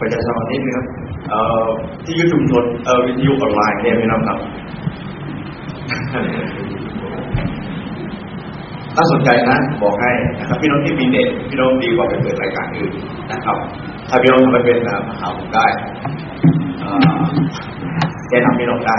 [0.00, 0.86] ประชาสัมพันธ์นิดนึงครับ
[2.04, 2.64] ที่ยุชุมชน
[3.06, 4.38] วิทยุออนไลน์เนี่ยพี่น้องครับ
[8.94, 12.92] ถ้าสนใจนะบอกให้นะครับพี่น้องที่มีเน็ตพี่น้องดีกว่าไปเปิดรายการอื่น
[13.32, 13.56] นะครับ
[14.08, 15.66] ถ้าพี่น้องทำไปเป็นนะหาผมได้
[18.30, 18.96] แนะนำพี่น้องได้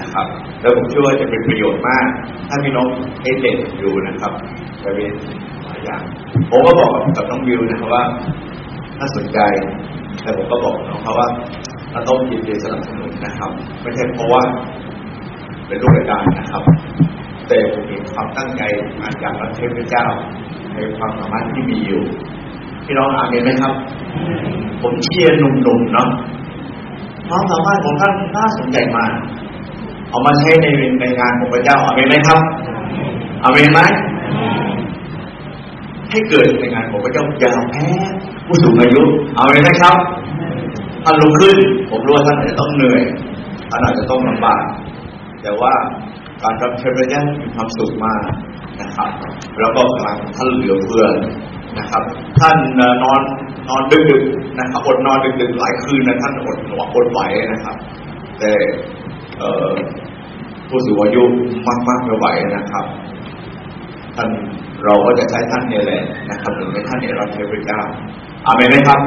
[0.00, 0.26] นะครับ
[0.60, 2.06] แล้วผมเชื่อว่าจะเป็นประโยชน์มาก
[2.48, 2.86] ถ้าพี่น้อง
[3.22, 4.32] เอเด็กอยู่นะครับ
[4.82, 5.12] ไปเป็น
[5.64, 6.02] หลายอย่าง
[6.50, 8.04] ผมก็บอกกับน้องวิวนะครับว่า
[8.98, 9.38] ถ้าสนใจ
[10.22, 11.28] แต่ผมก็บอกน้องเขาว่า
[11.92, 13.50] เราต้องยินดีสนับสนุนนะครับ
[13.82, 14.42] ไม่ใช่เพราะว่า
[15.66, 16.62] เป็นลูกรายการนะครับ
[17.48, 18.62] แต่ผมมีความตั้งใจ
[19.00, 20.06] มาจากพระเทพเจ้า
[20.74, 22.02] ในความสามารถที่มีอยู่
[22.86, 23.74] พี่น้องอ่านเห็นไหมครับ
[24.82, 26.08] ผมเชียร์หนุ่มๆเนาะ
[27.28, 29.12] ความสามารถของท่านน่าสนใจมาก
[30.10, 30.66] เอามาใช้ใน
[31.00, 32.40] ในงานของพระเจ้าอาเมนไหมครับ
[33.44, 33.80] อาเมนไหม
[36.10, 37.88] ให้เกิดในงานของพระเจ้าอย่าแพ้
[38.50, 39.02] ผู้สูงอายุ
[39.34, 39.96] เอาเมนไหมครับ
[41.04, 41.56] ท่านลุกขึ้น
[41.90, 43.02] ผมรู้ว่าท่านอาจจะต้องเหนื่อย
[43.70, 44.62] ท่านอาจจะต้องลำบาก
[45.42, 45.72] แต่ว่า
[46.42, 48.20] การรับใช้พระเจ้ามีความสุขมาก
[48.80, 49.08] นะครับ
[49.60, 51.06] แล้วก็พลังท่านเหลือเฟือ
[51.78, 52.02] นะครับ
[52.40, 52.56] ท่าน
[53.02, 53.20] นอน
[53.68, 57.20] นอนดึกๆนะครับอดนอนดึกๆหลายคืนนะท่านอดหนวอดไหว
[57.52, 57.76] นะครับ
[58.38, 58.52] แต่
[60.68, 61.22] ผู้สูงอายุ
[61.88, 62.84] มากๆไม่ไหวนะครับ
[64.16, 64.28] ท่าน
[64.84, 67.82] เราก็จะใช้ท่านนี่แหละนะครับหรือไม่ท่านเนี่ยรับใช้พระเจ้า
[68.46, 69.00] อาเมนไหมครับ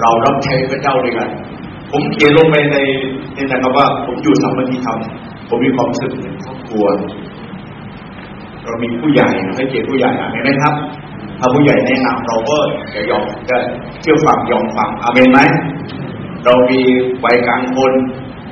[0.00, 1.28] เรารับใช้พระเจ้าด้วยกัน
[1.92, 2.76] ผมเขียนลงไปใน
[3.34, 4.98] ในนะครับว่า ผมอยู่สามัคคีธรรม
[5.48, 6.10] ผมมีความรู้สึก
[6.44, 6.84] ครอบครัว
[8.64, 10.74] เรามีผู้ใหญ่ให้เกียรติผู้ใหญ่อาเมนไหมครับ
[11.40, 12.58] ถ้าผู้ใหญ่แนะนำเราก็
[12.94, 13.58] จะยอมจะ
[14.02, 15.40] เชื่อฟังยอมฟังอาเมนไหม
[16.44, 16.80] เรามี
[17.24, 17.92] วัยกลางคน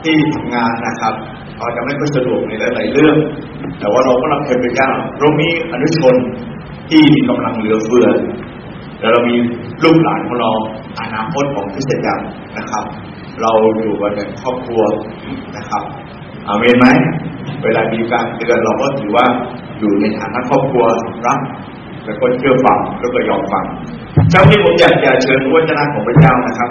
[0.04, 1.14] ที่ทำงานนะครับ
[1.58, 3.16] เราจะไม่ค่อยสะดวกในหลายๆเรื่อง
[3.78, 6.14] แต่ว่าเราก็รับเชิญพระเจ้าเรามีอนุชน
[6.90, 8.06] ที่มีกำลังเหลือเฟือ
[9.00, 9.36] แล้วเรามี
[9.82, 10.50] ลูกหลานของเรา
[11.00, 12.24] อนาคตของคริสตจักร
[12.58, 12.84] นะครับ
[13.42, 14.82] เราอยู่กันในครอบครัว
[15.56, 15.82] นะครับ
[16.48, 16.86] อาเมนไหม
[17.64, 19.26] เวลามีการเตือนเราก็ถือว่า
[19.78, 20.84] อยู่ในฐานะครอบครัว
[21.26, 21.40] รัก
[22.04, 23.64] แล้วก็เชื่อฟังแล้วก็ยอมฟัง
[24.30, 26.70] เช้านี้ผมอยากจะเชิญวัจนะของพระเจ้านะครับ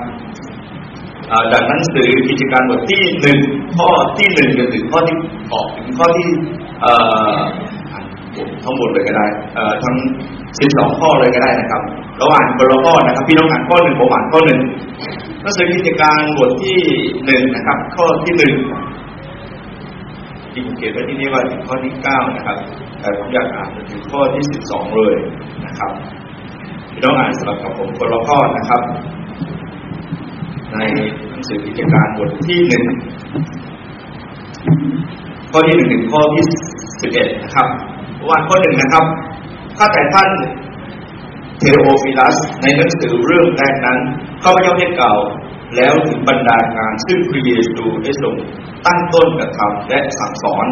[1.52, 3.40] จากหนังสือกิจการบทที่หนึ่ง
[3.78, 5.18] ข้อที่หนึ่งจนถึงข้อที่
[5.54, 6.30] ออกถึงข้อที่
[8.64, 9.26] ทั้งหมดเลยก็ได้
[9.84, 9.96] ทั้ง
[10.60, 11.82] สิบสองข้อเลยก็ได้นะครับ
[12.18, 14.60] เราอ่านคนละข้อนะครับ พี่น้องอ่านข้อหนึ่งผมอ่านข้อหนึ่ง
[15.42, 16.80] หนังสือกิจการบทที่
[17.26, 18.54] หนึ่งนะครับ ข้อที่หนึ่ง
[20.52, 22.58] ที่ผมเขียนไว้ที่นี่ว่าถึงข้อที่เก้านะครับ
[23.00, 25.16] แต่ผมอยากอ่านถึงข้อที่สิบสองเลย
[25.66, 25.92] นะครับ
[26.92, 28.82] พี่น้องอ่านสำหรับกับผมคนละข้อนะครับ
[30.74, 30.78] ใน
[31.30, 32.84] หนังสือกิจการบทที่หนึ่ง
[35.52, 36.44] ข้อที่หนึ่งถึงข้อที่
[37.02, 37.68] สิบเอ็ดนะครับ
[38.30, 39.06] วันข้อหนึ่งนะครับ
[39.78, 40.30] ข้าแต่ท่าน
[41.60, 44.00] เทโอฟิลัสในหนังสือเรื่องแรกนั้น
[44.44, 45.20] ข้าพเจ้าได้กล่าว
[45.76, 48.36] แล้วถึงบรรดางานซึ่งพระเยซูได้ทรง
[48.86, 50.68] ตั้งต้นกระทำและสั่งสอน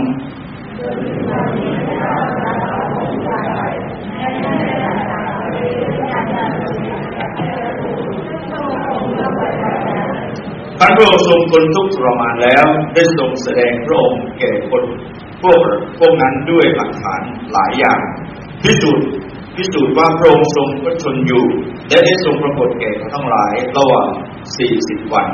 [10.97, 14.83] พระองค์ทรงคนทุกทรมานแล้วได้ทรงแสดงพระองค์แก่คน
[15.41, 15.59] พวก
[15.99, 17.21] พวกนั้นด้วยหลักฐาน
[17.53, 17.99] หลายอย่าง
[18.63, 19.05] พิสูจน์
[19.55, 21.45] พิสูจน์ว่าพระองค์ทรงพระชนอยู่
[21.89, 24.09] และได้ทรงปรากฏแก่ทั้งหลายระหว่าง
[24.57, 25.27] สี่สิบวัน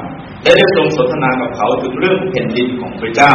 [0.44, 3.34] และได้ทรงสนทนากับเขาถึงเรื่องแผ่นดินของพระเจ้า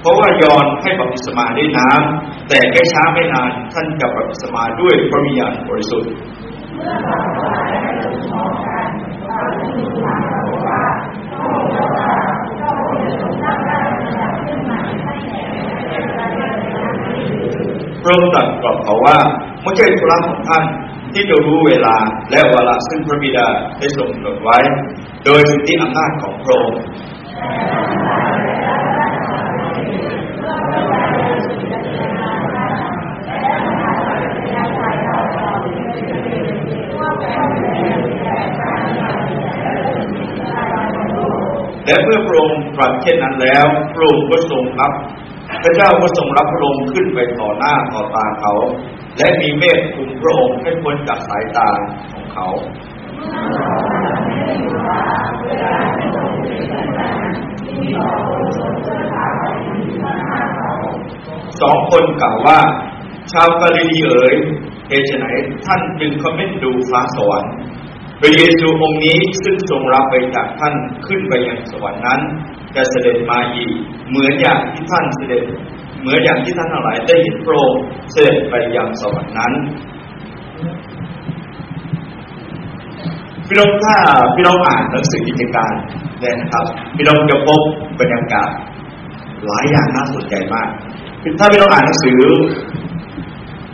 [0.00, 6.12] เพราะว่ายอนให้บัพติศมาด้วยน้ำ แต่แค่ช้าไม่นานท่านจะบัพติศมาด้วยพระวิญญาณบริสุทธิ์
[18.02, 19.16] พระองค์ตรัสกับเขาว่า
[19.62, 20.64] ไม่ใช่ธุระของท่าน
[21.12, 21.96] ที่จะรู้เวลา
[22.30, 23.46] และเวลาซึ่งพระบิดา
[23.78, 24.58] ได้ทรงกำหนดไว้
[25.24, 26.82] โดยสิทธิอำนาจของพระองค์
[41.86, 44.92] และเมื่อพระองค์ตรัสเช่นนั้นแล้วพระองค์ก็ทรงรับ
[45.62, 48.54] พระเจ้าก็ทรงรับพระองค์ขึ้นไปต่อหน้าต่อตาเขา
[49.18, 51.68] และมีเมฆคุมพระองค์ให้พ้นจากสายตา
[52.12, 52.48] ของเขา
[61.60, 62.58] สองคนกล่าวว่า
[63.32, 64.34] ชาวกาลิลีเอ๋ย
[64.88, 65.26] เหตุไฉน
[65.66, 67.52] ท่านจึงคอมเมนต์ดูฟ้าสวรรค์
[68.24, 70.74] พระเยซูองค์นี้ซึ่งทรงรับไปจากท่าน
[71.06, 72.20] ขึ้นไปยังสวรรค์นั้น
[72.74, 73.72] จะเสด็จมาอีก
[74.08, 75.44] เหมือนอย่างที่ท่านเสด็จ
[76.00, 77.54] เหมือนอย่างที่ท่านทั้งหลายได้เห็นโปร
[78.12, 79.52] เสด็จไปยังสวรรค์นั้น
[83.46, 83.96] พี่น้องถ้า
[84.34, 85.72] พี่น้องอ่านหนังสือกิจการ
[86.20, 86.64] เนี่ยนะครับ
[86.96, 87.60] พี่น้องจะพบ
[88.00, 88.50] บรรยากาศ
[89.46, 90.68] หลายอย่างน่าสนใจมาก
[91.38, 92.20] ถ้าพี่น้องอ่านหนังสือ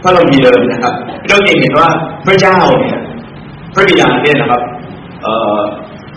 [0.03, 1.89] ถ้าเรามีเดิมนะครับพี่น้องจะเห็นว่า
[2.27, 2.99] พระเจ้าเนี่ย
[3.79, 4.63] ระบิดาณเนี่ยนะครับ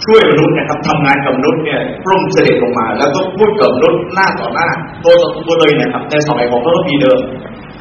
[0.05, 4.67] ช่วยมนุษย์นะครับทำงานกับมนุษย์เนี่ยพร่มเสด็จลงมา แล้วก็พูดกับมนุษย์หน้าต่อหน้า
[5.03, 7.19] ตัวต่อตัวเลยนะครับในสมัยของพระพีเดิม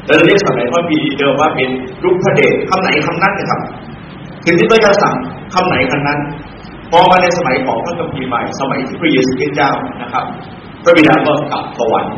[0.05, 1.69] แล้วเรียกสมัยพระพีเดิมว่าเป็น
[2.03, 3.61] ยุคพระเดชคำไหนคำนั้นนะครับ
[4.43, 5.15] คือที่พระเจ้าสั่ง
[5.53, 6.19] คำไหนคำนั้น
[6.91, 10.25] พอมาในสมัยของพระกัมพีใหม่สมัยที่พระเยซูคริสต์เจ้านะครับ
[10.83, 12.15] พระบิดาก็กลับสวรรค์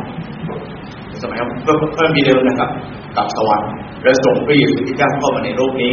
[1.22, 2.70] สมัยพระพระบิดานะครับ
[3.16, 3.70] กลับสวรรค์
[4.02, 5.92] และส่งพระเยซูคริสต์เจ้าเข้ามาในโลกนี้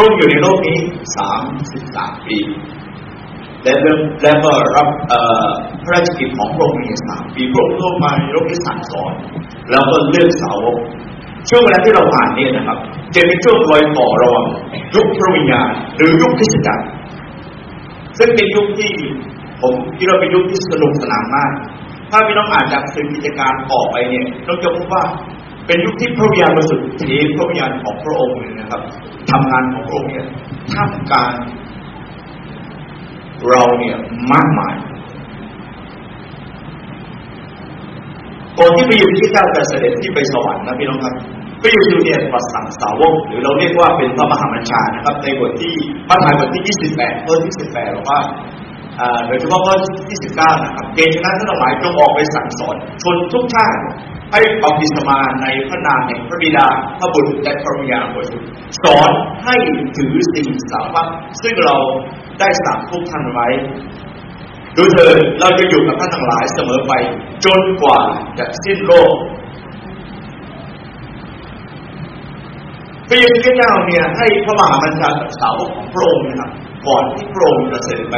[0.00, 0.78] ระองอยู่ในโลกนี้
[1.16, 1.42] สาม
[1.72, 2.38] สิบสามปี
[3.64, 4.88] และเริ่มแล้วก็รับ
[5.82, 9.12] พระราชกิจของพระองค์ในสามปีพระองค์ลงมาในโลกที่สั่งสอน
[9.70, 10.78] แล้วก็เลือกสาวก
[11.48, 12.78] ช่วงเวลาที่เราผ่านเนี่ยนะครับ
[13.14, 14.46] จะเป็นช่วงรอยต่อระหว่าง
[14.94, 16.84] ยุคพระวิญญาณหรือยุคคริสตจักร
[18.18, 18.92] ซึ่งเป็นยุคที่
[19.62, 21.50] ผมคิดว่าเป็นยุคที่สนุกสนานมาก
[22.10, 25.04] ถ้าพี่น้องอ่านจากสื่อกิจการออกไปเนี่ยเราจะพบว่า
[25.70, 27.02] เป็นยุคที่พระวิญญาณบริสุทธิ์เท
[27.36, 28.80] พระวิญญาณของพระองค์เนะครับ
[29.30, 30.26] ทำงานของพระองค์เนี่ย
[30.72, 31.32] ท่ามกลาง
[33.48, 33.96] เราเนี่ย
[34.32, 34.74] มากมาย
[38.58, 41.14] ก่อนที่พระเยซูเจ้าจะเสด็จที่ไปสวรรค์นะพี่น้องครับ
[41.62, 45.74] พระเยซูเนี่ยประสั่งสาวกหรือเราเรียกว่าเป็นพระมหาบัญชานะครับ ในบทที่
[46.08, 48.20] พระธรรมบทที่ 28ข้อที่18บอกว่า
[49.26, 49.74] โดยเฉพาะข้อ
[50.10, 53.80] ที่19นะครับเกณฑ์ชนะทั้งหลายจงออกไปสั่งสอน ชนทุกชาติ
[54.32, 56.66] ให้บัพติศมาในพระนามแห่งพระบิดา
[56.98, 58.48] พระบุตรและพระวิญญาณบริสุทธิ์
[58.84, 59.10] สอน
[59.44, 59.56] ให้
[59.96, 61.06] ถือสิ่งสาวัต
[61.42, 61.76] ซึ่งเรา
[62.40, 63.48] ได้สั่งทุกท่านไว้
[64.76, 66.92] ดูเถิดเราจะอยู่กับท่านทั้งหลายเสมอไป
[67.44, 67.98] จนกว่า
[68.38, 69.14] จะสิ้นโลก
[73.08, 75.10] พระเยซูคริสต์เจ้าเนี่ยให้พระมหาบัญชา
[75.40, 76.50] สาวกของพระองค์นะครับ
[76.86, 78.16] ก่อนที่พระองค์จะเสด็จไป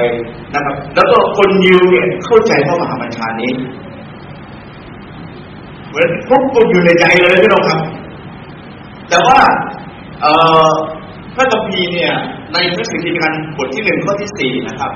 [0.54, 3.52] นะครับ แล้วก็คนยิวเนี่ยเข้าใจพระมหาบัญชานี้
[5.88, 7.80] เหมือนพวกคนอยู่ในใจเลยพี่น้องครับ
[9.10, 9.38] แต่ว่า
[11.36, 12.14] พระคัมภีเนี่ย
[12.52, 14.92] ในพระสิทธิการบทที่หนึ่งข้อที่สี่นะครับ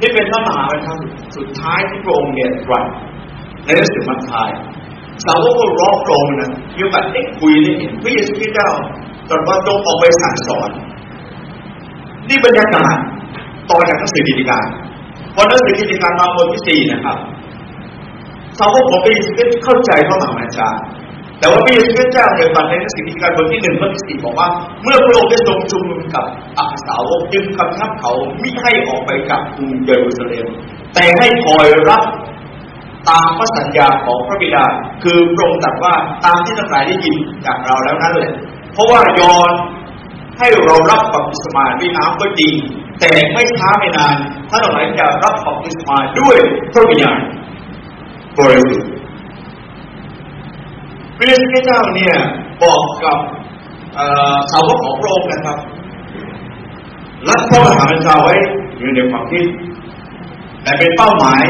[0.00, 0.94] นี่เป็นพระมหาบัญชา
[1.36, 2.84] สุดท้ายที่พระองค์เนี่ยตรัส
[3.64, 4.50] ในหนังสือมัทธิย
[5.24, 8.70] สาวกก็ร้องโปรงนะมีโอกาสได้คุยได้เห็นพระเยซูคริสต์เจ้า
[9.28, 10.70] ตรัสว่าจงออกไปสั่งสอน
[12.28, 12.96] นี่บรรยากาศ
[13.70, 14.64] ต่อจากหนังสือกิจการ
[15.34, 17.16] พอหนังสือกิจการมาบทที่สี่นะครับ
[18.58, 20.68] สาวกของพระเยซูคริสต์เข้าใจพระมหาบัญชา
[21.38, 24.48] แต่ว่าพระเยซูคริสต์เจ้าในตอนในหนังสือกิจการบทที่หนึ่งข้อที่สี่บอกว่า
[24.82, 26.24] เมื่อพระองค์ได้ทรงชุมนุมกับ
[26.58, 30.46] อักสาวกจึงกำชับเขาไม่ให้ออกไปจากกรุงเยรูซาเล็ม
[30.94, 32.04] แต่ให้คอยรับ
[33.08, 34.64] ตามพระสัญญาของพระบิดา
[35.02, 35.94] คือพระองค์ตรัสว่า
[36.24, 37.16] ตามที่ทั้งหลายได้ยิน
[37.46, 38.32] จากเราแล้วนั้นแหละ
[38.72, 39.50] เพราะว่ายอน
[40.38, 42.54] ให้เรารับบัพติศมาด้วยน้ำก็จริง
[43.00, 44.14] แต่ไม่ช้าไม่นาน
[44.50, 46.36] ท่านทั้งหลายจะรับบัพติศมาด้วย
[46.72, 47.18] พระวิญญาณ
[48.38, 48.90] บริสุทธิ์
[51.16, 52.14] พระเยซูเจ้าเนี่ย
[52.62, 53.18] บอกกับ
[54.52, 55.58] สาวกของพระองค์นะครับ
[57.28, 58.34] รัดพระมหาบัญชาไว้
[58.78, 59.46] อยู่ในความคิด
[60.62, 61.42] แต่เป็นเป้าหมาย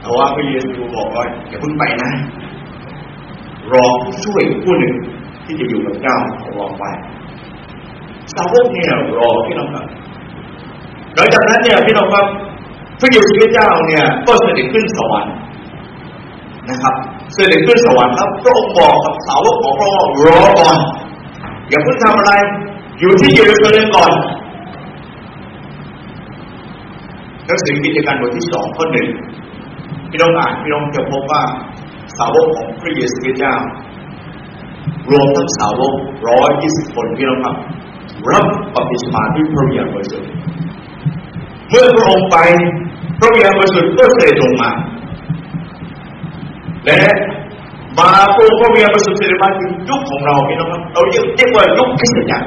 [0.00, 2.10] แต่ว่าพระเยซูบอกว่าอย่าเพิ่งไปนะ
[3.72, 4.94] รอผู้ช่วยผู้หนึ่ง
[5.50, 6.16] ที่จะอยู่กับเจ้า
[6.58, 6.84] รอไป
[8.34, 9.84] สาวกเนี่ยรอพี่น้องครับ
[11.14, 12.26] หลังจากนั้นเนี่ยพี่น้องครับ
[13.00, 15.34] พระเยซูเจ้าเนี่ยก็เสด็จขึ้นสวรรค์
[16.68, 16.94] นะครับ
[17.34, 20.76] เสด็จขึ้นสวรรค์แล้วพระองค์บอกกับสาวกของพระองค์รอก่อน
[21.68, 22.32] อย่าเพิ่งทำอะไร
[23.00, 24.12] อยู่ที่เยรูซาเล็มก่อน
[27.46, 29.08] หนังสือกิจการบทที่สองข้อหนึ่ง
[30.10, 31.42] พี่น้องอ่านพี่น้องจะพบว่า
[32.18, 33.54] สาวกของพระเยซูเจ้า
[35.10, 35.94] รวมทั้งสาวก
[36.28, 37.56] ร้อยยี่สิบคนพี่น้องครับ
[38.32, 40.28] รับบัพติศมาด้วยพระวิญญาณบริสุทธิ์
[41.70, 42.36] เมื่อพระองค์ไป
[43.18, 44.70] พระวิญญาณบริสุทธิ์ก็เสด็จลงมา
[46.84, 47.00] และ
[47.98, 52.46] มาพระองค์พระวิญญาณบริสุทธิ์เสด็จมาถึงยุคของเราพี่น้องครับเราเรียกว่ายุคคริสตจักร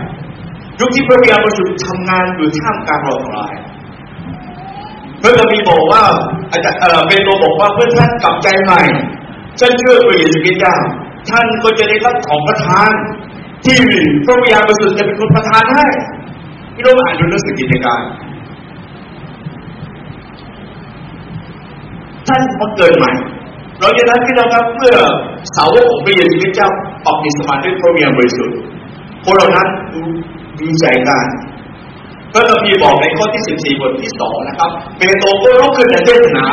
[0.80, 3.54] ยุคที่พระวิญญาณบริสุทธิ์ทำงานอยู่ท่ามกลางเราทั้งหลาย
[5.22, 6.04] พระคัมภีร์บอกว่า
[6.52, 8.82] อาจารย์เออเปโตรบอกว่าเพื่อนท่านกลับใจใหม่
[9.60, 10.75] ฉันเชื่อพระเยซูคริสต์เจ้า
[11.30, 12.92] ท่านก็จะได้รับของประทาน
[13.65, 13.80] ที่
[14.25, 15.86] พระวิญญาณบริสุทธิ์จะเป็นคนประทานให้
[16.75, 18.01] พี่น้องอ่านดูหนังสือกิจการ
[22.27, 23.12] ท่านมาเกิดใหม่
[23.82, 24.96] เราจะนั้นพี่น้องครับเมื่อ
[25.56, 26.70] สาวกของพระเยซูคริสต์เจ้า
[27.06, 28.56] ออกมิสมาด้วยพระวิญญาณบริสุทธิ์
[29.25, 29.68] คนเหล่านั้น
[30.60, 31.20] มีใจกล้า
[32.34, 33.44] พระคัมภีร์บอกในข้อที่
[33.75, 36.46] 14 บทที่ 2 นะครับ เปโตรก็ลุกขึ้นในเทศนา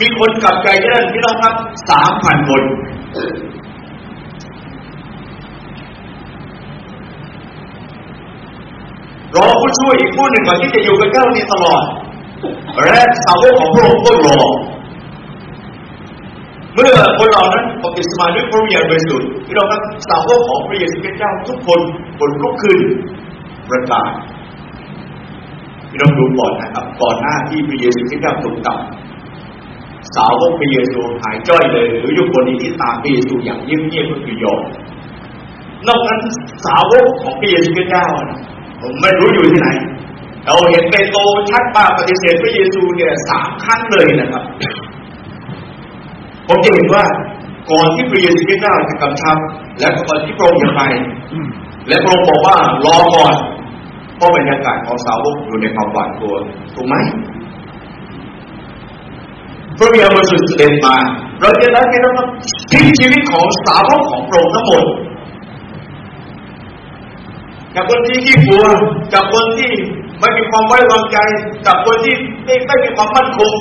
[0.00, 1.54] มีคนกลับใจเยอะพี่น้องครับ
[2.02, 2.62] 3,000 คน
[9.36, 11.82] รอผู้ช่วยอีกผู้หนึ่งก่อนที่จะอยู่กับเจ้านี้ตลอด
[12.84, 14.40] และสาวกของพระองค์ก็รอ
[16.74, 21.80] เมื่อคนเหล่านั้นปฏิสมาด้วยพระวิญญาณบริสุทธิ์พี่น้องครับสาวกของพระเยซูคริสต์เจ้าทุกคน
[22.18, 22.78] บนลุกขึ้น
[23.70, 24.10] ประกาศ
[25.90, 28.78] พี่น้องดูก่อนนะครับ ก่อนหน้าที่พระเยซูคริสต์เจ้าถูกตัด
[30.16, 34.62] สาวกพระเยซูหายจ้อยเลย หรืออยู่คนนี้ที่ตามพระเยซูอย่างเงียบๆก็คือยอม
[35.88, 36.20] นอกนั้น
[36.66, 38.06] สาวกของพระเยซูคริสต์เจ้า
[38.82, 39.68] ผมไม่รู้อยู่ที่ไหน
[40.46, 41.20] เราเห็นเปโตร
[41.50, 44.44] ชัดมากปฏิเสธพระเยซูเนี่ยสามครั้งเลยนะครับ
[46.48, 47.04] ผมจะเห็นว่า
[47.70, 49.36] ก่อนที่พระเยซูคริสต์เจ้าจะกำชับ
[49.80, 50.82] และก่อนที่พระองค์จะไป
[51.88, 52.56] และพระองค์บอกว่า
[52.86, 53.34] รอก่อน
[54.16, 56.34] เพราะบรรยากาศของสาวกอยู่ในความหวาดกลัว
[56.74, 56.94] ถูกไหม
[59.76, 60.96] พระวิญญาบริสุทธิ์เสด็จมา
[61.40, 62.28] เราจะได้ไม่ต้อง
[62.72, 64.82] ทิ้งชีวิตของสาวกของพระองค์ทั้งหมด
[67.78, 68.64] จากคนที่ขี้กลัว
[69.14, 69.72] จากคนที่
[70.20, 71.18] ไม่มีความไว้วางใจ
[71.66, 73.52] จากคนที่ไม่ไม่มีความมั่นคง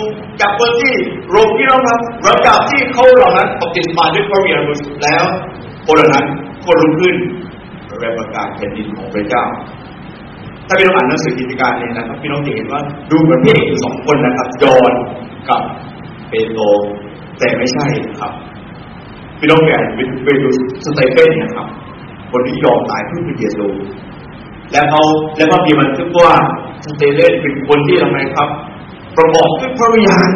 [0.42, 0.94] จากคนที่
[1.32, 5.24] โรคที่เราครับหลังจากที่เขาเหล่านั้นปฏิบัติด้วยพระวิญญาณบริสุทธิ์แล้ว
[5.88, 6.26] คนเหล่านั้น
[6.66, 7.16] คนรุ่งขึ้น
[8.00, 9.44] แรงประกาศแผ่นดินของพระเจ้า
[10.68, 12.82] ถ้าพี่น้องอ่านหนังสือกิจการเนี่ยนะครับพี่น้องจะเห็นว่า
[13.12, 14.94] ดูเหมือนพี่เอกสองคนนะครับยอน
[15.50, 15.62] กับ
[16.30, 16.64] เปโตร
[17.40, 17.86] แต่ไม่ใช่
[18.20, 18.32] ครับ
[19.40, 19.78] พี่น้องแก่
[20.26, 20.50] ไปดู
[20.86, 21.68] สเตเฟนนะครับ
[22.32, 23.66] คนที่ยอมตายเพื่อพระเยซู
[24.72, 25.02] และเขา
[25.36, 26.32] และพระบีมันทึกว่า
[26.86, 28.50] สเตเลนเป็นคนที่ทำไมครับ
[29.18, 30.30] ประกอบด้วยพระวิญญาณ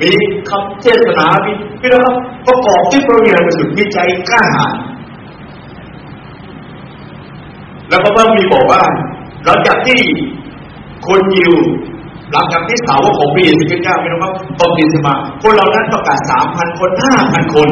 [0.00, 0.10] มี
[0.50, 2.16] คำเทศนามีพี่น้องครับ
[2.46, 4.74] ประกอบด้วยพระวิญญาณสุดมีใจกล้าหาญ
[7.90, 8.82] แล้วก็พระมีบอกว่า
[9.44, 10.00] หลังจากที่
[11.06, 11.54] คนยิว
[12.32, 17.68] หลังจากที่สาวกของพระเยซูคริสต์เจ้าพี่น้องครับตอนติสมาคนเหล่านั้นประกาศสามพันคนห้าพันคน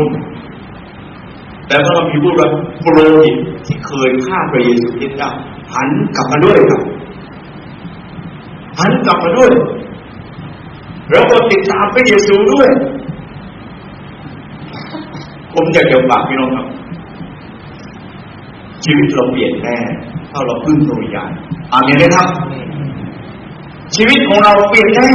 [1.68, 2.48] แต่พระคัมภีร์พูดว่า
[2.80, 5.18] โปรหิตที่เคยฆ่าพระเยซูคริสต์
[5.74, 6.82] หันกลับมาด้วยครับ
[8.78, 9.50] หันกลับมาด้วย
[11.10, 12.68] แล้วก็ติดตามพระเยซูด้วย
[15.54, 16.66] ผมอยากจะฝากพี่น้องครับ
[18.84, 19.76] ชีวิตเราเปลี่ยนแน่
[20.32, 21.30] ถ้าเราพึ่งพระวิญญาณ
[21.72, 22.28] อามีนไหมครับ
[23.96, 25.08] ชีวิตของเราเปลี่ยนแน่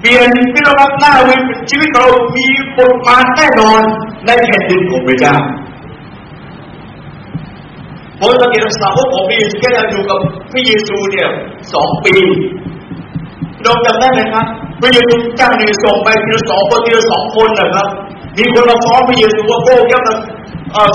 [0.00, 1.30] เปลี่ยนพี่น้องครับหน้าเว
[1.70, 2.46] ชีวิตเรามี
[2.78, 3.80] บทบาทแน่นอน
[4.26, 5.36] ในแผ่นดินของพระเจ้า
[8.20, 10.18] ผมสังเกตสาวกของพระเยซูแค่อยู่กับ
[10.52, 11.28] พระเยซูเนี่ย
[11.72, 12.14] สองปี
[13.64, 14.46] น้องจำได้ไหมครับ
[14.80, 17.86] พระเยซูจ้างเนี่ยส่งไปทีละสองคนทีละสองคนนะครับ
[18.38, 20.02] มีคนมาฟ้องพระเยซูว่าพระองค์ยัง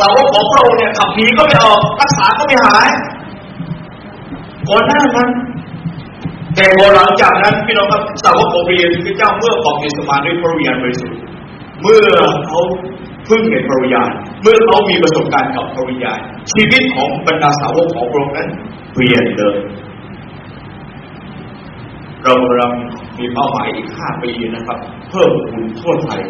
[0.01, 2.89] สาวกของพระองค์เนี่ยขับผีก็ไม่ออกรักษาก็ไม่หาย
[4.69, 5.29] ก่อนหน้านั้น
[6.55, 11.19] แต่พอหลังจากนั้นพี่น้องครับสาวกของพระเยซูเจ้าเมื่อบอกอิสมาด้วยพระวิญญาณบริสุทธิ์
[11.81, 12.07] เมื่อ
[12.47, 12.61] เขา
[13.29, 14.09] พึ่งในพระวิญญาณ
[14.41, 16.19] เมื่อเขามีประสบการณ์กับพระวิญญาณ
[16.51, 18.49] ชีวิตของบรรดาสาวกของพระองค์นั้น
[18.93, 19.57] เปลี่ยนเลย
[22.23, 22.71] เรากำลัง
[23.19, 24.77] มีเป้าหมายอีกห้าปีนะครับ
[25.09, 26.21] เพิ่มคูณทั่วไทย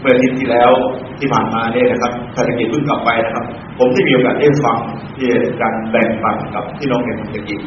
[0.00, 0.70] เมื่อทิตที่แล้ว
[1.18, 3.44] ที่ผ่านมาเนี่ยนะครับธนกิจเพิ่งกลับไปนะครับ
[3.78, 4.78] ผมได้มีโอกาสได้ฟัง
[5.16, 5.28] ที่
[5.60, 7.60] การแบ่งปันกับพี่น้องในธนกิจ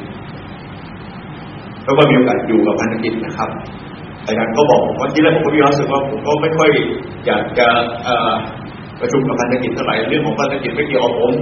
[1.83, 3.49] แล้วก็มีโอกาสอยู่กับพันธกิจนะครับ
[4.25, 6.71] อาจารย์ก็บอกผมว่าที่แรกผมก็มีความรู้สึกว่าผมก็ไม่ค่อย
[7.25, 7.67] อยากจะ
[8.99, 11.33] ประชุมกับพันธกิจเท่าไหร่เรื่องของพันธกิจไม่เกี่ยวกับผม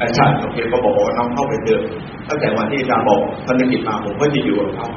[0.00, 1.80] อาจารย์โอเคก็บอกว่าน้องเข้าไปเจอ
[2.28, 4.88] ตั้งแต่วันที่อาจารย์บอกพันธกิจมาผมก็จะอยู่กับเขา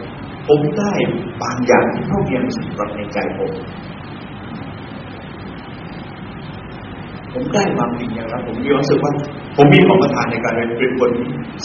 [0.47, 0.93] ผมได้
[1.41, 3.51] บางอย่างที่เขาเพียงสำหรับในใจผม
[7.35, 9.11] ผมได้บางสิ่งอย่างนั้นผมมีความรู้สึกว่า
[9.57, 11.11] ผมมีของประทานในการเป็นคน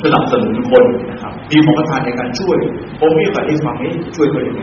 [0.03, 2.59] สนับสนุนคนนะครับ มีของประทานในการช่วย
[3.01, 4.63] ผมมีโอกาสที่ฟังนี้ช่วยเขายังไง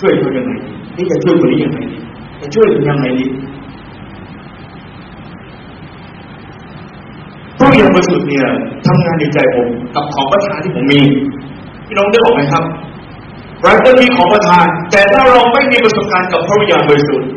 [0.00, 0.52] ช่วยเขายังไง
[0.96, 1.98] นี่จะช่วยคนนี้ยังไงดี
[2.40, 3.26] จะช่วยยังไงดี
[7.58, 8.46] พระวิญญาณบริสุทธิ์เนี่ย
[8.86, 11.00] ทำงานในใจผมกับของประทานที่ผมมี
[11.86, 12.64] พี่น้องได้บอกไหมครับ
[13.62, 17.28] เราจะมีของประทาน แต่ถ้าเราไม่มีประสบการณ์กับพระวิญญาณบริสุทธิ์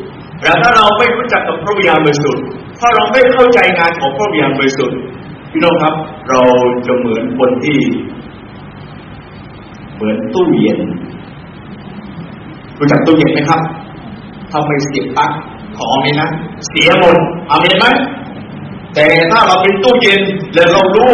[0.43, 2.43] และถ้าเราไม่รู้จักกับพระวิญญาณบริสุทธิ์
[2.79, 4.97] ถ้าเราไม่เข้าใจงานของพระวิญญาณบริสุทธิ์
[5.51, 5.93] พี่น้องครับ
[6.29, 6.41] เรา
[6.87, 7.79] จะเหมือนคนที่
[9.95, 10.79] เหมือนตู้เย็น
[12.79, 13.61] รู้จักตู้เย็นไหมครับ
[14.51, 15.31] ถ้าไม่เสียบปลั๊ก
[15.77, 16.29] ของนี้นะ
[16.67, 17.17] เสียหมด
[17.49, 17.85] อาเมนไหม
[18.95, 20.21] แต่ถ้าเราเป็นตู้เย็น
[20.53, 21.11] แล้วเรารู้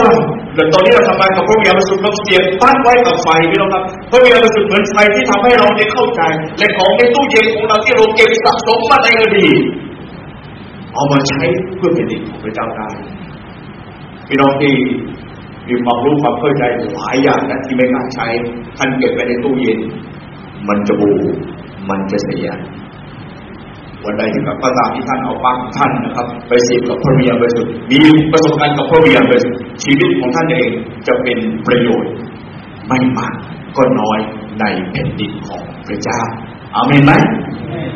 [0.55, 6.21] แต่ตอนนี้เราทำงานกับพระวิญญาณบริสุทธิ์เราเสียบปลั๊กไว้กับไฟพี่น้องครับพระวิญญาณบริสุทธิ์เหมือนไฟที่ทำให้เราได้เข้าใจ
[6.57, 9.61] และของในตู้เย็นของเราที่เราเก็บสะสมมาในอดีต
[10.93, 11.41] เอามาใช้
[11.77, 12.89] เพื่อแผ่นดิของพระเจ้าได้
[14.27, 14.73] พี่น้องที่
[15.69, 16.63] มีความรู้ความเข้าใจ
[16.95, 18.27] หลายอย่างนะที่ไม่กล้าใช้
[18.77, 19.79] ท่านเก็บไว้ในตู้เย็น
[20.69, 21.11] มันจะบู
[21.89, 22.47] มันจะเสีย
[24.05, 27.99] วันใดที่กับก็ตามที่ท่านเอาปากท่านนะครับ ไปเสียบกับพระวิญญาณบริสุทธิ์มี
[28.31, 30.69] ประสบการณ์กับพระวิญญาณบริสุทธิ์ชีวิตของท่านเอง
[31.07, 32.11] จะเป็นประโยชน์
[32.87, 33.33] ไม่มาก
[33.77, 34.19] ก็น้อย
[34.59, 36.19] ในแผ่นดินของพระเจ้า
[36.75, 37.11] อาเมนไหม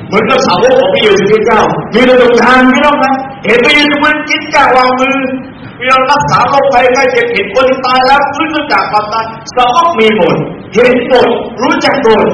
[0.07, 1.61] เหมือนกับสาวกของพระเยซูคริสต์เจ้า
[1.95, 3.13] มีระดับทางพี่น้องนะ
[3.45, 5.17] เห็นพระเยซูมันคิดกล้าวางมือ
[5.77, 10.35] พี่น้องรักษาโรคภัยไข้เจ็บเห็นคนตายแล้วฟื้นขึ้นจากความตายสาวกมีหมด
[10.73, 11.27] เห็นหมด
[11.61, 12.27] รู้จักหมด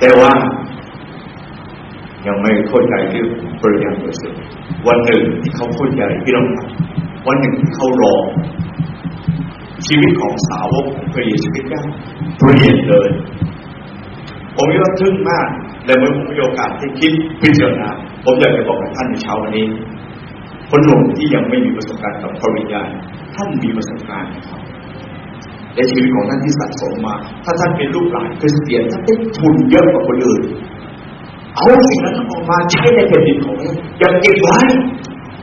[0.00, 0.30] แต่ว่า
[2.26, 3.28] ยังไม่เข้าใจเรื่อง
[3.60, 4.38] ปริญญาบริสุทธิ์
[4.86, 6.46] วันหนึ่งที่เขาเข้าใจพี่น้อง
[7.28, 8.14] วันหนึ่งที่เขารอ
[9.86, 13.08] ชีวิตของสาวกพระเยซูคริสต์เปลี่ยนเลย
[14.56, 15.48] ผมว่าทึ่งมาก
[15.86, 17.88] และเมื่อผมมีโอกาสที่คิดพิจารณา
[18.24, 19.66] ผมอยากจะบอกกับท่านในเช้าวันนี้
[20.70, 22.88] คนหนุ่มที่ยังไม่มีประสบการณ์กับพระวิญญาณ
[23.34, 24.60] ท่านมีประสบการณ์นะครับ
[25.76, 27.14] ในชีวิตของท่านที่สะสมมา
[27.44, 30.42] ถ้าท่านเป็นลูกหลานคริสเตียนท่านได้ทุนเยอะกว่าคนอื่น
[31.56, 33.56] เอาสิ่งนั้นออกมาใช้ในแผ่นดินของ
[33.98, 34.58] อย่าเก็บไว้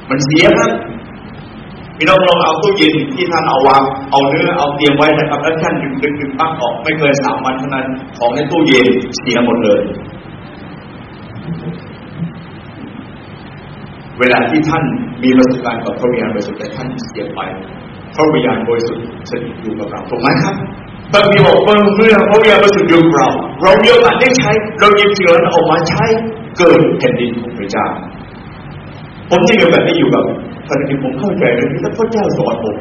[0.10, 0.72] มันเสียครับ
[1.98, 7.86] พี่น้องลองเอาตู้เย็นที่ท่านเอาวางเอาเนื้อเอาเตรียมไว้นะครับแล้วท่านดึงดึงดึงปั้งออกไม่เกินสามวันเท่านั้น
[8.18, 8.88] ของในตู้เย็น
[9.18, 9.82] เสียหมดเลย
[14.20, 14.84] เวลาที่ท่าน
[15.24, 17.40] มีประสบการณ์กับพระวิญญาณบริสุทธิ์แต่ท่านเสียไป
[18.16, 20.56] พระวิญญาณบริสุทธิ์สถิตอยู่กับเราถูกไหมครับ
[21.14, 23.30] บางทีบอกเมื่อเมื่อพระวิญญาณบริสุทธิ์ยู่กับเรา
[23.64, 26.06] เรามีโอกาสได้ใช้ เราหยิบสิ่งนั้นออกมาใช้
[26.58, 27.88] เกิดแผ่นดินของพระเจ้า
[29.30, 30.24] ผมที่มีโอกาสได้อยู่กับ
[30.68, 32.76] ตอนนี้ผมเข้าใจเลยที่พระเจ้าสอนผม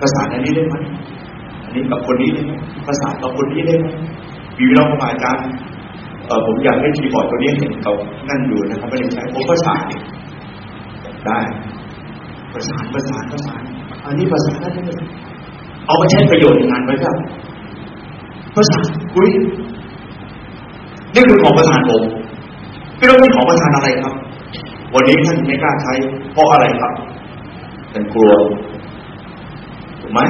[0.00, 0.74] ภาษาอันนี้ได้ไหม
[1.64, 2.52] อันนี้กับคนนี้ได้ไหม
[2.86, 3.86] ภาษากับคนนี้ได้ไหม
[4.58, 5.38] มีน้องมาอาจาร
[6.26, 7.94] เออผมอยากให้คีย์บอร์ดตัวนี้เห็นเขา
[8.28, 10.02] นั่งอยู่นะครับไม่ได้ใช้ผมภาษาเนี่ย
[11.26, 11.38] ได้
[12.54, 13.54] ภาษาภาษาภาษา
[14.06, 14.90] อันนี้ภาษาได้ไหม
[15.86, 17.16] เอาไปใช้ประโยชน์ในงานไว้ครับ
[18.54, 18.76] ภาษา
[19.14, 19.28] คุย
[21.14, 22.02] นี่คือของประธานผม
[22.98, 24.14] พี่ต้องมีของประธานอะไรครับ
[24.94, 25.92] วันนี้ท่านไม่กล้าใช้
[26.32, 26.92] เพราะอะไรครับ
[27.90, 28.32] เป็นกลัว
[30.00, 30.20] ถูกไหม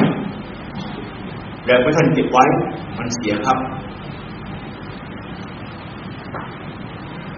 [1.66, 2.44] แล้วเมื่อท่านเก็บไว้
[2.98, 3.58] มันเสียครับ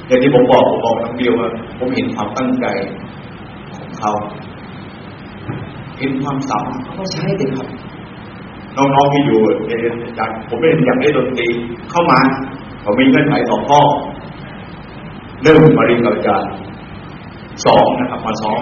[0.07, 1.49] อย่างที่ผมบอกผมบอกทั้งเดียวว่า
[1.79, 2.67] ผมเห็นความตั้งใจ
[3.77, 4.13] ของเขา
[5.99, 7.69] เห็นความสามารถเขาใช้เด็ครับ
[8.77, 11.49] น้องๆที่อยู่เรียนจากผมไม่อยากได้ดนตรี
[11.91, 12.21] เข้ามา
[12.83, 13.81] เขามีเงื่อนไขต่อข้อ
[15.43, 16.51] เริ่มมาเรียนกับอาจารย์
[17.67, 18.61] สองนะครับ มาสอง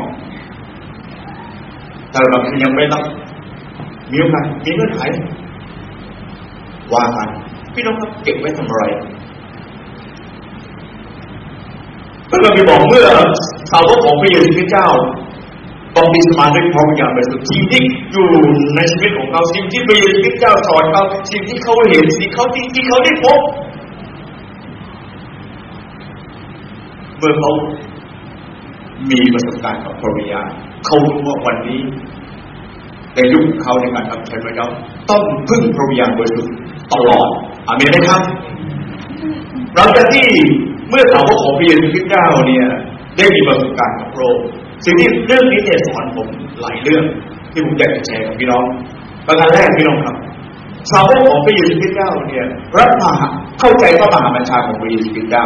[2.11, 3.05] แต่เรายังไม่ต้อง
[4.13, 5.03] มีโอกาสมีเงื่อนไข
[6.95, 7.29] ว่ากัน
[7.75, 8.83] พี่น้องครับเก็บไว้ทำอะไร
[12.31, 13.07] ก็เราไปบอกเมื่อ
[13.71, 14.89] สาวกของพระเยซูคริสต์เจ้า
[15.97, 18.29] ต้องมีสมาธิพร้อมอย่างบริสุทธิ์สิ่งที่อยู่
[18.77, 23.41] ในชีวิตของเขาสิ่งที่พระเยซูคริสต์เจ้าสอนเขาสิ่งที่เขาเห็นสิ่งเขาที่ที่เขาได้พบ
[27.19, 27.53] เมื่อเขา
[29.11, 30.43] มีประสบการณ์กับพระวิญญา
[30.87, 31.81] เขารู้ว่าวันนี้
[33.15, 34.69] ในยุคเขาในการทำแชร์ไว้แล้ว
[35.11, 36.55] ต้องพึ่งพระวิญญาบริสุทธิ์
[36.93, 37.29] ตลอด
[37.69, 38.23] อาเมนไหมครับ
[39.75, 40.29] หลังจากที่
[40.89, 42.67] เมื่อสาวกของพระเยซูคริสต์เจ้าเนี่ย
[43.17, 44.47] ได้มีประสบการณ์กับพระองค์
[44.85, 46.29] สิ่งที่เรื่องนี้เนี่ยสอนผม
[46.61, 47.05] หลายเรื่อง
[47.53, 48.65] ที่ผมอยากจะแชร์กับพี่น้อง
[49.27, 50.17] ประการแรกพี่น้องครับ
[50.91, 52.47] สาวกของพระเยซูคริสต์เจ้าเนี่ย
[52.79, 53.13] รับมา
[53.61, 55.45] เข้าใจพระมหาบัญชาของพระเยซูคริสต์เจ้า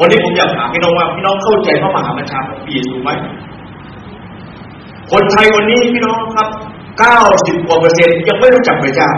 [0.00, 3.10] วันนี้ผมอยากถามพี่น้องว่าพี่น้องเข้าใจพระมหาบัญชาของพระเยซูไหม
[5.12, 6.48] คนไทยวันนี้พี่น้องครับ
[6.98, 9.10] เก้าสิบกว่าเปอร์เซ็นต์ยังไม่รู้จักพระเจ้า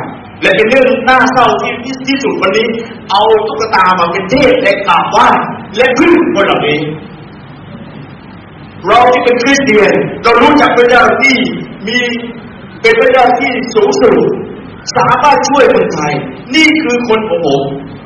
[0.42, 1.72] และเป็นเรื่องน่าเศร้าที่
[2.08, 2.66] ที่สุดวันนี้
[3.10, 5.26] เอาตุ๊กตามาเป็นเทพและกราบไหว้
[5.76, 6.78] และพึ่งคนเหล่านี้
[8.88, 9.94] เราที่เป็นคริสเตียน
[10.24, 11.36] เรารู้จักพระเจ้าที่
[11.86, 11.98] มี
[12.82, 14.14] เป็นพระเจ้าที่สูงสุด
[14.96, 16.12] สามารถช่วยคนไทย
[16.54, 17.62] นี่คือคนของผม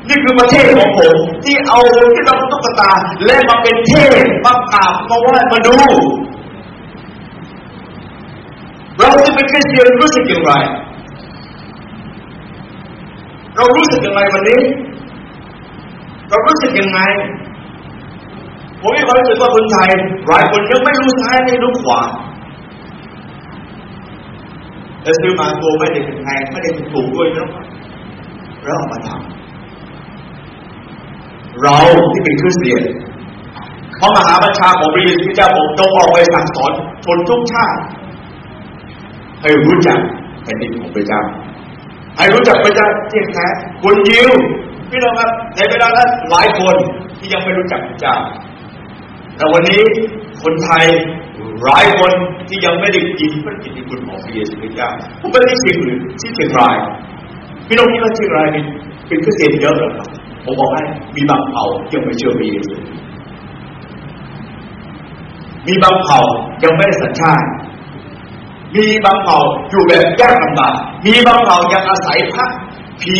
[0.08, 1.80] นี่คือประเทศของผม ที่เอา
[2.14, 2.90] ที่เราตุ๊กตา
[3.24, 5.76] และมาเป็นเทพมากราบมาไหว้มาดู
[8.98, 10.52] เราจะเป็นคริสเตียนรู้สึกอย่างไร
[13.56, 14.62] เรารู้สึกอย่างไรวันนี้
[16.30, 17.00] เรารู้สึกยังไง
[18.82, 19.88] ผมมีความรู้สึกว่าคนไทย
[20.28, 22.00] หลายคนยังไม่รู้ซ้ายไม่รู้ขวา
[25.02, 27.48] แต่ซื้อมาตัวไม่ได้แพงไม่ได้ถูกด้วยนะ
[28.64, 31.78] เราเอามาทำเรา
[32.12, 32.82] ที่เป็นคริสเตียน
[34.00, 36.72] พระมหาบัญชาของพระเยซูคริสต์เจ้าผมต้องออกไปสั่งสอน
[37.04, 37.80] ชนทุกชาติ
[39.42, 39.98] ให้รู้จัก
[40.42, 41.22] แผ่นดินของพระเจ้า
[42.16, 43.46] ให้รู้จักพระเจ้าที่แท้
[43.82, 44.30] คนยิว
[44.90, 46.76] พี่น้องครับในเวลานั้นหลายคน
[47.18, 48.16] ที่ยังไม่รู้จักพระเจ้า
[49.38, 49.82] แต่วันนี้
[50.42, 50.84] คนไทย
[51.64, 52.12] หลายคน
[52.48, 56.76] ที่ยังไม่ได้กินพระกิตติคุณของพระเยซูคริสต์เจ้าผมไปที่เชียงรือที่เชียงราย
[57.66, 58.64] พี่น้องที่ว่าเชียงรายเป็น
[59.08, 60.08] เป็นคริสเตียนเยอะหรอครับ
[60.44, 60.82] ผมบอกให้
[61.16, 62.74] มีบางเผ่ายังไม่เชื่อพระเยซู
[65.66, 66.18] มีบางเผ่า
[66.62, 67.48] ยังไม่ได้สัญชาติ
[68.76, 69.38] มีบางเผ่า
[69.70, 70.74] อยู่แบบยากลำบาก
[71.06, 72.46] มีบางเผ่ายังอาศัยพระ
[73.02, 73.16] ผี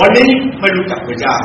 [0.00, 0.28] วันนี้
[0.60, 1.36] ไม่รู้จักพระเจ้า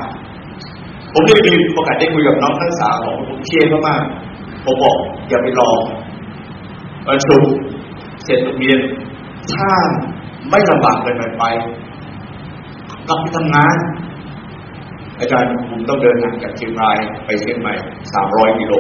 [1.18, 4.98] ผมได้มีโอกาสได้คุยกับน้องนักศึกษาของผมเชียร์มากๆผมบอก
[5.30, 5.70] อย่าไปรอ
[7.08, 7.52] วันศุกร์
[8.24, 8.80] เสร็จโรงเรียน
[9.54, 9.70] ถ้า
[10.50, 11.44] ไม่ลำบากเกินไป
[13.08, 13.76] กลับไปทำงาน
[15.20, 17.74] อาจารย์ผมต้องเดินทางจากเชียงรายไปเชียงใหม่
[18.14, 18.74] สามร้อยกิโล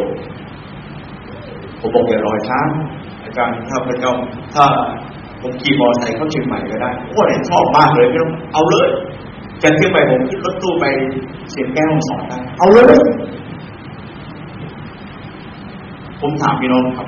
[1.79, 2.59] ผมบอกอย่ารอช้า
[3.23, 4.13] อาจารย์ถ้าพระเจ้า
[4.55, 4.65] ถ้า
[5.41, 8.89] ผมขี่มอเตอร์ไซค์เข้าเชียงใหม่ก็ได้โอ้ยชอบมากเลยไม่ต้องเอาเลย
[9.71, 10.85] กเชียงใหม่ผมขึ้นรถตู้ไป
[11.49, 12.97] เชียงแก้วสอนได้เอาเลย
[16.21, 17.07] ผมถามพี่น้องครับ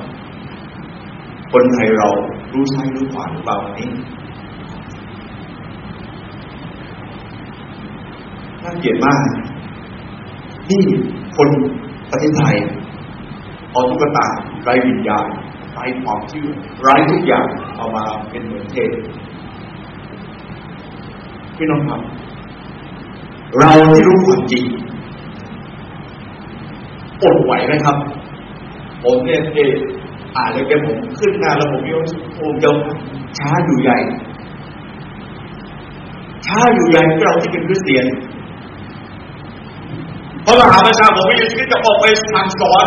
[1.51, 2.07] คนไทยเรา
[2.53, 3.89] รู้ใช่รู้ขวาหรือเปล่าวันนี้
[8.63, 9.19] น่าเกลียดมาก
[10.69, 10.83] นี่
[11.37, 11.49] คน
[12.11, 12.55] ประเทศไทย
[13.71, 14.27] เอาตุ๊กตา
[14.63, 15.25] ไร้วิญญาณ
[15.73, 16.47] ไร้ความเชื่อ
[16.83, 18.91] ไร้ทุกอย่างเอามาเป็นเหมือนเทพ
[21.57, 22.01] พี่น้องครับ
[23.59, 24.63] เราที่รู้ความจริง
[27.23, 27.97] อดไหวไหมครับ
[29.03, 29.59] ผมเนี่ยเอ
[30.35, 32.03] อ่านเลยแกผมขึ้นหน้าแล้วผมยก
[32.35, 32.73] โอ้เจ้า
[33.39, 33.97] ช้าอยู่ใหญ่
[36.45, 38.05] ช้าอยู่ใหญ่เราที่เป็นคริสเตียน
[40.45, 42.85] พระมหาประชาผมไม่ได้คิดจะออกไปสั่งสอน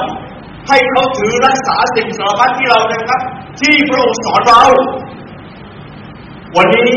[0.69, 3.21] ให้เขาถือรักษาสิ่งสารพัดที่เรานะครับ
[3.61, 4.63] ที่พระองค์สอนเรา
[6.57, 6.89] วันนี้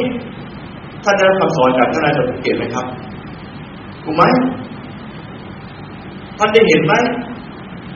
[1.04, 2.86] ท่านได้รับคำสอนจากท่านอาจารย์เกียรติไหมครับ
[4.04, 4.24] ถูกไหม
[6.38, 6.94] ท่านได้เห็นไหม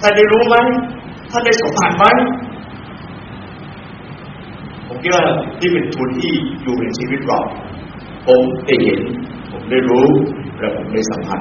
[0.01, 0.55] ท่านได้รู้ไหม
[1.31, 2.05] ท่านได้สัมผัสไหม
[4.87, 5.23] ผมคิดว่า
[5.59, 7.39] นี่เป็นทุนที่อยู่ในชีวิตเรา
[8.27, 8.99] ผมได้เห็น
[9.51, 10.07] ผมได้รู้
[10.59, 11.39] และผมได้สัมผัส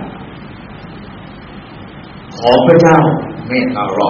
[2.36, 2.98] ขอพระเจ้า
[3.48, 4.08] เมตตาเรา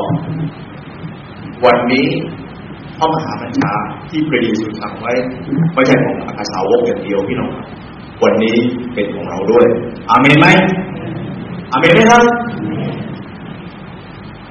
[1.64, 2.08] วันนี้
[2.98, 3.72] พระมหาบัญชา
[4.10, 5.12] ที่พระเยซูสั่งไว้
[5.74, 7.50] ไม่ใช่ของอาคาสาวกอย่างเดียวพี่น้อง
[8.22, 8.56] วันนี้
[8.94, 9.66] เป็นของเราด้วย
[10.10, 10.46] อาเมนไหม
[11.72, 12.24] อาเมนไหมครับ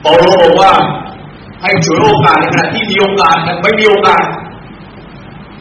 [0.01, 0.71] เปาโลบอกว่า
[1.61, 4.23] ให้ฉวยโอกาสในขณะที่มีโอกาสไม่มีโอกาส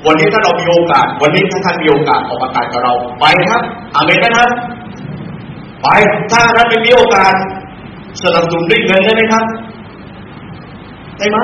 [0.07, 3.63] วันนี้ถ้าเรามีโอกาส วันนี้ถ้าท่านมีโอกาสออกอากาศกับเราไปครับ
[3.95, 4.51] อาเมนไหมครับ
[5.83, 5.87] ไป
[6.33, 7.35] ถ้าท่านไม่มีโอกาส
[8.23, 9.45] สนับสนุนด้วยเงินได้ไหมครับ
[11.19, 11.39] ได้ไหม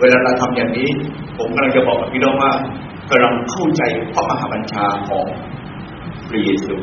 [0.00, 0.88] เวลาเราทำอย่างนี้
[1.36, 2.52] ผมกำลังจะบอกกับพี่น้องว่า
[3.10, 3.82] กำลังเข้าใจ
[4.14, 5.26] พระมหาบัญชาของ
[6.28, 6.74] พระเยซู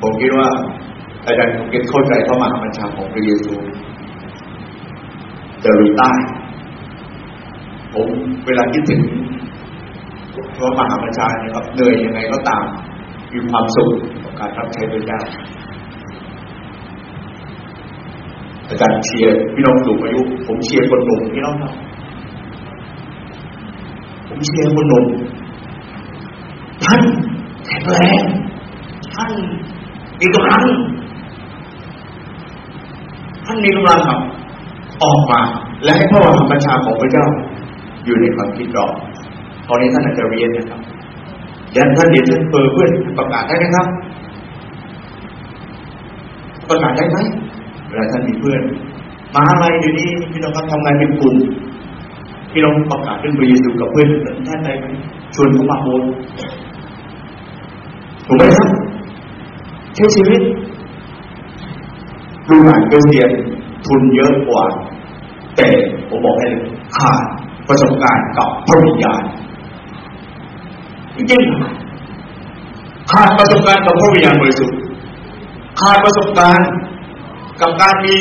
[0.00, 0.48] ผมคิดว่า
[1.26, 3.54] อาจารย์คงเข้าใจพระมหาบัญชาของพระเยซู
[5.64, 6.12] จะรู้ใต้
[7.94, 8.08] ผม
[8.46, 9.02] เวลาคิดถึง
[10.56, 12.64] พระมหาบัญชาเนี่ยครับเหนื่อยยังไงก็ตาม
[13.32, 13.88] มีความสุข
[14.22, 15.20] กับการรับใช้พระเจ้า
[18.68, 21.72] อาจารย์เชียร์พี่น้องสูงอายุ ผมเชียร์คนหนุ่มพี่น้องครับ
[24.42, 25.04] เชียร์คนหนุ่ม
[26.84, 27.00] ท่าน
[27.66, 28.22] แข็งแรง
[29.14, 29.30] ท่าน
[30.20, 30.62] มีกำลัง
[33.46, 34.18] ท่านมีกำลังครับ
[35.02, 35.40] ออกมา
[35.84, 37.26] และให้พระวรบัญชาของพระเจ้า
[38.04, 38.86] อยู่ในความคิดเรา
[39.68, 40.80] ตอนนี้ท่านอาจจะเรียนนะครับ
[41.76, 43.86] ยันท่านเรียนท่านเปิดเพื่อนประกาศได้ไหมครับ
[46.68, 47.18] ประกาศได้ไหม
[47.88, 48.62] เวลาท่านมีเพื่อน
[49.34, 51.36] มาอะไรเดี๋ยวนี้พี่น้องครับทำงานเป็นกลุ่ม
[52.54, 54.08] พี่น้องประกาศเรื่องพระเยซูกับเพื่อน
[54.48, 54.86] ท่านได้ไหม
[55.34, 56.02] ชวนเขามาโบน
[58.26, 58.70] ถูกไหมครับ
[59.94, 60.40] ใช้ชีวิต
[62.48, 63.30] ดูหนังเรียน
[63.86, 64.64] ทุนเยอะกว่า
[65.56, 65.68] แต่
[66.08, 66.48] ผมบอกให้
[66.98, 67.22] ขาด
[67.68, 69.22] ประสบการณ์กับพระวิญญาณ
[71.16, 71.42] จริง
[73.12, 74.78] ขาดประสบการณ์กับพระวิญญาณบริสุทธิ์
[75.80, 76.68] ขาดประสบการณ์
[77.60, 78.16] กับการมี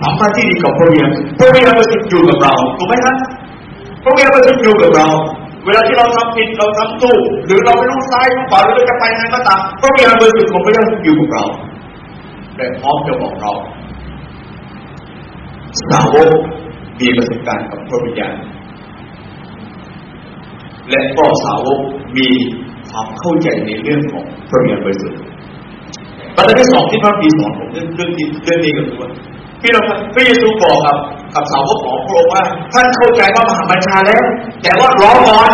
[0.00, 3.16] สัมพันธ์ที่ดีกับพระวิญญาณพระวิญญาณบริสุทธิ์อยู่กับเราถูกไหมครับ
[4.02, 5.08] พระวิญญาณบริสุทธิ์อยู่กับเรา
[5.64, 11.44] เวลาที่เราทำผิดเราทำตู้หรือเราไม่รู้ซ้ายรู้ขวาหรือเราจะไปไหนก็ตามพระวิญญาณบริสุทธิ์ของพระเจ้าอยู่กับเรา
[12.56, 13.52] และพร้อมจะบอกเรา
[15.90, 16.30] สาวก
[17.00, 18.34] มีประสบการณ์กับพระวิญญาณ
[20.90, 21.80] และก็สาวก
[22.16, 22.28] มี
[22.90, 25.18] ความเข้าใจในเรื่องของพระวิญญาณบริสุทธิ์
[26.36, 29.10] ประเด็นที่สองที่พระบีสอนผมเรื่องเรื่องนี้เรื่องนี้ก็คือว่า
[29.60, 29.82] พี่เรา
[30.14, 30.96] พระเยซูบอกกับ
[31.34, 32.42] กับสาวกของพระองค์ว่า
[32.72, 34.24] ท่านเข้าใจว่ามหาบัญชาแล้ว
[34.62, 35.50] แต่ว่ารอก่อน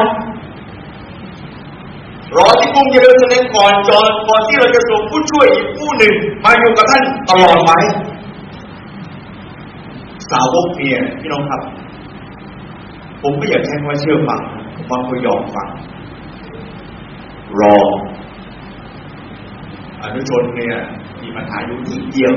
[2.36, 7.72] รอที่กรุงเยรูซาเล็มก่อนจอนก่อนที่เราจะส่งผู้ช่วยอีกผู้หนึ่ง มาอยู่กับท่านตลอดไป
[10.30, 11.62] สาวกเนี่ยพี่น้องครับ
[13.22, 14.40] ผมไม่อยากใช้คำว่าเชื่อฟัง
[14.76, 15.68] ผมว่าเขายอมฟัง
[17.60, 17.76] รอ
[20.02, 20.76] อนุชนเนี่ย
[21.22, 22.34] มีปัญหาอยู่ที่เดียว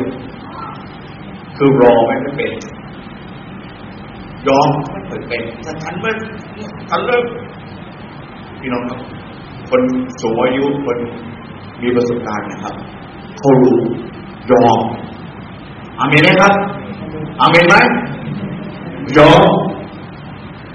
[1.57, 2.51] คือรอไม่เป็น
[4.47, 6.11] ยอมไม่เคยเป็นถ้าฉันไม่
[6.89, 7.25] ฉันเลิก
[8.59, 8.99] พี่น้องครับ
[9.69, 9.81] คน
[10.21, 10.97] สูงอายุคน
[11.81, 12.73] มีประสบการณ์นะครับ
[13.39, 13.77] เขารู้
[14.51, 14.79] ยอม
[15.99, 16.53] อามีไหมครับ
[17.39, 17.75] อามีไหม
[19.17, 19.49] ยอม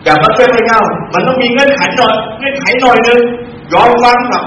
[0.04, 3.20] อย่ามาเชื่อไม่เข้ามันต้องมีเงื่อนไขหน่อยเงื่อนไขหน่อยหนึ่ง
[3.72, 4.44] ยอมฟังครับ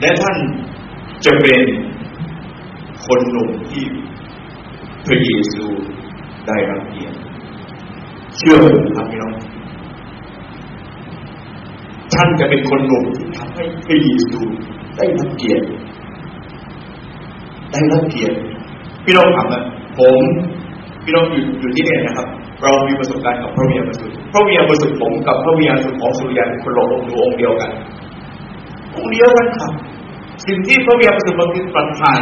[0.00, 0.36] และท่าน
[1.24, 1.60] จะเป็น
[3.08, 3.84] คนหนุ่มที่
[5.06, 5.64] พระเยซู
[6.46, 7.16] ได้รับเกียรติ
[8.36, 9.32] เชื่อผมครับพี่น้อง
[12.14, 14.40] ท่านจะเป็นคนหนุ่มที่ทำให้พระเยซู
[14.96, 15.66] ได้รับเกียรติ
[17.72, 18.36] ได้รับเกียรติ
[19.04, 19.62] พี่น้องถามนะ
[19.98, 20.22] ผม
[21.04, 22.28] พี่น้องอยู่อยู่ที่นี่นะครับ
[22.62, 27.70] เรามีประสบการณ์กับพระวิญญาณบริสุทธิ์พระวิญญาณบริสุทธิ์ผมกับพระวิญญาณบริสุทธิ์ของสุริยันคนละองค์องค์เดียวกัน
[28.96, 29.72] องค์เดียวกันครับ
[30.46, 32.20] สิ่งที่พระวิญญาณบริสุทธิ์บางทีประทาน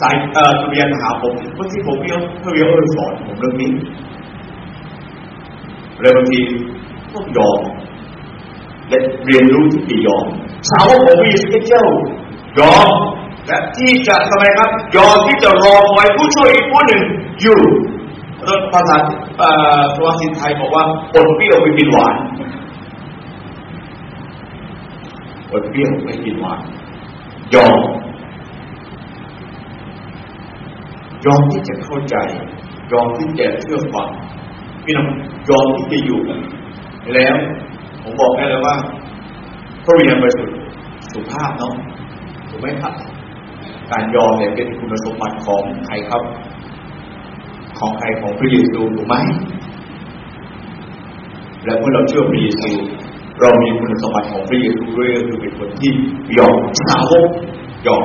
[0.00, 3.70] สายเอ่อสุริยันหาผมบางทีผมเรียนพระวิญญาณบริสุทธิ์สอนผมเรื่องนี้
[6.00, 6.40] เลยบางที
[7.14, 7.60] ต้องยอม
[8.88, 10.26] และเรียนรู้ที่จะยอม
[10.70, 11.84] สาวกของพระเยซูคริสต์เจ้า
[12.58, 12.90] ยอม
[13.46, 17.02] และที่จะทำไมครับ ยอมที่จะรอคอยผู้ช่วยอีกผู้หนึ่ง
[17.42, 17.60] อยู่
[18.72, 18.96] ภาษา
[19.38, 20.84] ภาษาไทยบอกว่า
[21.14, 22.14] อดเปรี้ยวไม่กินหวาน
[25.52, 26.60] อดเปรี้ยวไม่กินหวาน
[27.54, 27.78] ยอม
[31.26, 32.16] ยอมที่จะเข้าใจ
[32.92, 34.08] ยอมที่จะเชื่อฟัง
[34.84, 35.08] พี่น้อง
[35.50, 36.40] ยอมที่จะอยู่กัน
[37.14, 37.36] แล้ว
[38.02, 38.76] ผมบอกได้เลยว่า
[39.84, 40.56] พระวิญญาณบริสุทธิ์
[41.12, 41.74] สุภาพเนาะ
[42.48, 42.94] ถูกไหมครับ
[43.90, 46.22] การยอมเนี่ยเป็นคุณสมบัติของใครครับ
[47.78, 49.16] ของใครของพระเยซูถูกไหม
[51.64, 52.70] และเมื่อเราเชื่อพระเยซู
[53.40, 55.92] เรามีคุณสมบัติของพระเยซูด้วยก็คือเป็นคนที่
[56.38, 57.28] ยอมสาวก
[57.86, 58.04] ยอม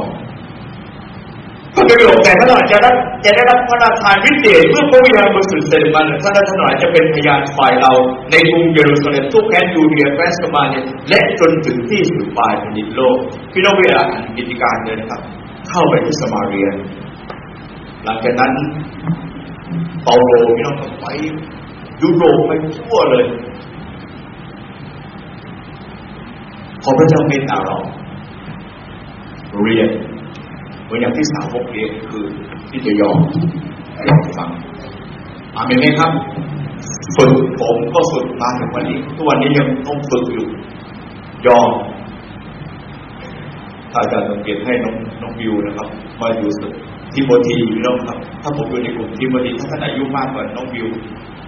[1.89, 2.91] ประโยชน์แต่ท่านอาจจะได้
[3.25, 7.93] จะได้รับพระราชทานพิเศษเมื่อพระวิญญาณบริสุทธิ์เสด็จมาท่านท่านอาจจะเป็นพยานฝ่ายเรา
[8.31, 13.17] ในกรุงเยรูซาเล็มทุกแคว้นยูเดียแคว้นสมาเนียและจนถึงที่สุดปลายแผ่นดินโลก
[13.53, 15.21] พี่น้องเวลาอ่านกิจการเลยนะครับ
[15.69, 16.67] เข้าไปที่สมาเรีย
[18.03, 18.51] หลังจากนั้น
[20.03, 21.07] เปาโลพี่น้องไป
[22.01, 23.25] ยุโรปไปทั่วเลย
[26.83, 27.77] ขอพระเจ้าเมตตาเรา
[29.61, 29.89] เรียน
[30.93, 32.25] มือนอย่างที่สาวกเรียนคือ
[32.69, 33.17] ที่จะยอม
[34.07, 34.49] ยอมฟัง
[35.55, 36.11] อาเมนไหมครับ
[37.17, 40.47] ฝึกผมก็ฝึกมาถึงวันนี้ทุกวันนี้ยังต้องฝึกอยู่
[41.47, 41.69] ยอม
[43.93, 45.87] อาจารย์สังเกตให้น้องน้องวิวนะครับ
[46.21, 46.49] มาอยู่
[47.13, 50.87] ทิโมธีอยู่แล้วครับ ถ้าผมอยู่ในกลุ่มทิโมธีถ้าท่านอายุมากกว่าน้องวิว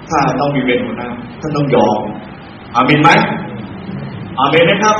[0.09, 1.09] ถ้าต้องมีเป็นหัวหน้า
[1.41, 1.99] ท่านต้องยอม
[2.75, 3.09] อาเมนไหม
[4.39, 4.97] อาเมนไหมครับ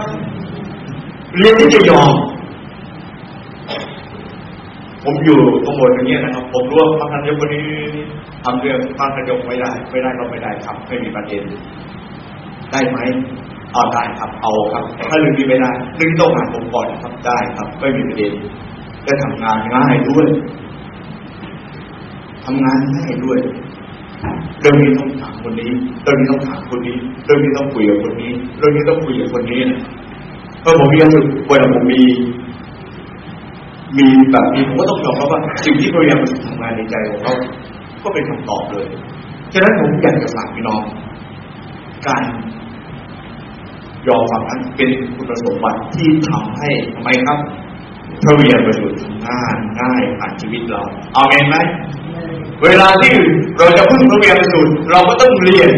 [1.38, 2.14] เรียนที่จะยอม
[5.06, 7.66] ผมอยู่ข้างบนอย่างเงี้ยนะครับ ผมรู้ว่าพระคันยกคนนี้
[8.44, 11.44] ทำเรื่องพระคันยกไม่ได้ ไม่ได้ก็ไม่ได้ครับ ไม่มีประเด็น
[12.72, 12.98] ได้ไหม
[13.74, 18.34] เอาได้ครับเอาครับ ถ้าเรื่องนี้ไม่ได้เรื่องต้องหาผมก่อนครับได้ครับ ไม่มีประเด็น
[19.06, 20.28] ได้ทำงานง่ายด้วย
[22.46, 23.40] ทำงานง่ายด้วย
[24.62, 25.72] เรื่องนี้ต้องถามคนนี้
[26.04, 29.80] เรื่องนี้ต้องถามคนนี้เรื่องนี้ต้องคุยกับคนนี้เรื่องนี้ต้องคุยกับคนนี้นะ
[30.62, 32.02] เพราะผมมีความรู้สึกเวลาผมมี
[33.98, 37.34] มีแบบนี้ผมก็ต้องยอมรับว่า สิ่งที่พยายามทำงานในใจของเขา
[38.04, 38.88] ก็เป็นคำตอบเลย
[39.54, 40.82] ฉะนั้นผมอยากจะฝากพี่น้อง
[42.08, 42.24] การ
[44.08, 47.40] ยอมฟังนั้นเป็นคุณสมบัติที่ทำให้ทำไมครับ
[48.24, 50.82] พระเวียนประโยชน์ทำงานง่ายผ่านชีวิตเรา
[51.14, 51.56] เอาเองไหม
[52.64, 53.14] เวลาที่
[53.58, 55.70] เราจะพึ่งพระเวียนประโยชน์เราก็ต้องเรียน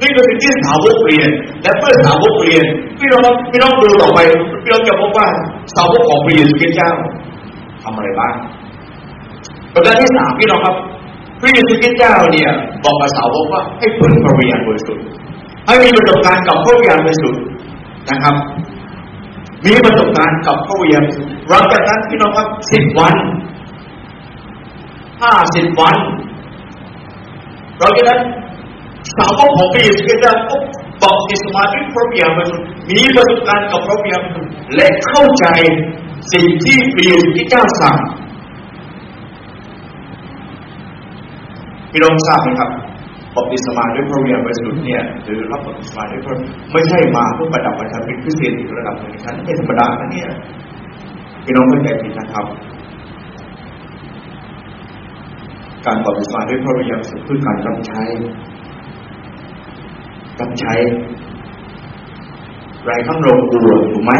[0.00, 1.28] นี่คือสิ่งที่สาวกเรียน
[1.62, 2.64] และเมื่อสาวกเรียน
[2.98, 4.18] พี่น้องพี่น้องดูต่อไป
[4.62, 5.26] พี่น้องจะพบว่า
[5.76, 6.92] สาวกของพระเยซูคริสต์เจ้า
[7.88, 8.32] ทำอะไรบ้าง
[9.74, 10.76] ประการที่สามพี่น้องครับ
[11.40, 12.50] พระเยซูคริสต์เจ้าเนี่ย
[12.84, 15.04] บอกกับสาวกว่าให้พึ่งพระวิญญาณบริสุทธิ์
[15.66, 17.40] ให้มีประสบการณ์กับพระวิญญาณบริสุทธิ์
[18.10, 18.34] นะครับ
[19.66, 23.14] มีประสบการณ์กับพระวิญญาณบริสุทธิ์หลังจากนั้นพี่น้องครับสิบวัน
[25.22, 25.96] ห้าสิบวัน
[27.78, 28.20] หลังจากนั้น
[29.16, 30.56] สาวกของพระเยซูคริสต์เจ้าก็
[31.02, 35.46] บอกอิสมาธิพระวิญญาณบริสุทธิ์มีประสบการณ์กับพระวิญญาณบริสุทธิ์และเข้าใจ
[36.32, 37.96] สิ่งที่พระเยซูคริสต์เจ้าสั่ง
[41.90, 42.70] พี่น้องทราบไหมครับ
[43.34, 46.36] บัพติศมาด้วยพระวิญญาณบริสุทธิ์เนี่ยหรือรับบัพติศมาด้วยพระ
[46.72, 50.28] ไม่ใช่มาเพื่อประดับประทับเป็นคริสเตียนระดับหนึ่งชั้นไม่ธรรมดานะเนี่ย
[51.44, 52.46] พี่น้องเข้าใจผิดนะครับ
[55.86, 58.02] การบัพติศมาด้วยพระวิญญาณบริสุทธิ์คือการรับใช้
[60.40, 60.74] รับใช้
[62.84, 64.12] ไรข้างเรากลัวถูกไหม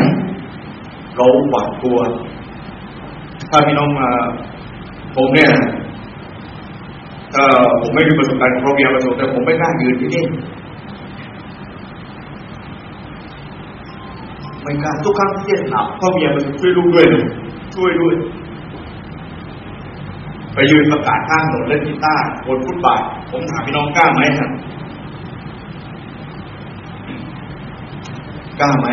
[1.19, 1.99] เราหวาดกลัว
[3.51, 4.09] ถ้าพี่น้องมา
[5.17, 5.51] ผมเนี่ย
[7.35, 10.25] เออผมไม่มีประสบการณ์พระวิญญาณประสบแต่ผมไม่กล้ายืนที่นี่
[14.63, 17.25] ไม่กล้าทุกครั้งที่จะหนับพระวิญญาณประสบช่วยลูกด้วยนะ
[17.75, 18.15] ช่วยด้วย
[20.55, 24.51] ไปยืนประกาศข้างถนนเล่นกีตาร์บนฟุตบาท ผมถามพี่น้องกล้าไหมครับ
[28.61, 28.87] กล้าไหม